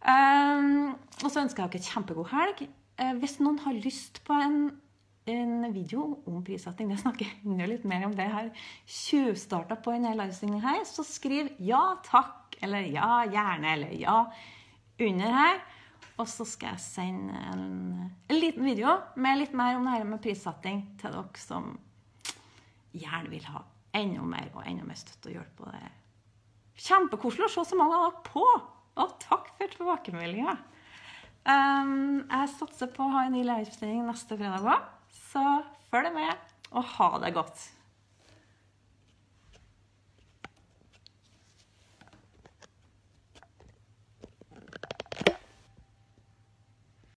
Um, 0.03 0.95
og 1.23 1.29
så 1.31 1.43
ønsker 1.43 1.63
jeg 1.63 1.75
dere 1.75 1.91
kjempegod 1.91 2.31
helg. 2.33 2.65
Uh, 2.99 3.13
hvis 3.21 3.37
noen 3.41 3.59
har 3.63 3.77
lyst 3.77 4.19
på 4.27 4.35
en, 4.35 4.57
en 5.31 5.67
video 5.73 6.05
om 6.29 6.41
prissetting, 6.45 6.91
det 6.91 6.99
snakker 7.01 7.29
jeg 7.29 7.69
litt 7.71 7.85
mer 7.89 8.07
om 8.09 8.15
det 8.17 8.27
her, 8.29 8.49
tjuvstarta 8.85 9.79
på 9.79 9.95
denne 9.95 10.15
livestreaminga 10.19 10.65
her, 10.65 10.83
så 10.89 11.05
skriv 11.07 11.53
ja 11.63 11.85
takk, 12.05 12.59
eller 12.63 12.85
ja 12.91 13.23
gjerne, 13.31 13.77
eller 13.77 13.95
ja 13.97 14.19
under 15.03 15.39
her. 15.39 15.63
Og 16.21 16.27
så 16.29 16.45
skal 16.45 16.75
jeg 16.75 16.83
sende 16.83 17.39
en, 17.49 17.65
en 18.29 18.37
liten 18.37 18.67
video 18.67 18.99
med 19.17 19.39
litt 19.39 19.55
mer 19.57 19.79
om 19.79 19.87
det 19.87 19.95
her 19.95 20.05
med 20.05 20.21
prissetting 20.21 20.83
til 21.01 21.15
dere 21.15 21.41
som 21.41 21.73
gjerne 22.93 23.31
vil 23.31 23.47
ha 23.49 23.63
enda 23.97 24.21
mer 24.27 24.51
og 24.53 24.67
enda 24.67 24.85
mer 24.85 24.99
støtte 24.99 25.31
og 25.31 25.39
hjelp 25.39 25.55
på 25.57 25.71
det 25.71 25.81
Kjempekoselig 26.79 27.47
å 27.47 27.51
se 27.53 27.65
så 27.69 27.77
mange 27.77 27.97
av 27.97 28.07
dere 28.07 28.23
på! 28.29 28.45
Og 29.03 29.13
takk 29.21 29.49
for 29.57 29.73
tilbakemeldinga. 29.73 30.55
Um, 31.43 32.23
jeg 32.29 32.51
satser 32.53 32.91
på 32.93 33.03
å 33.03 33.13
ha 33.15 33.25
en 33.27 33.33
ny 33.35 33.41
livesending 33.45 34.05
neste 34.07 34.37
fredag 34.39 34.63
òg, 34.63 34.85
så 35.31 35.43
følg 35.91 36.13
med, 36.15 36.53
og 36.71 36.85
ha 36.95 37.09
det 37.23 37.33
godt. 37.35 37.65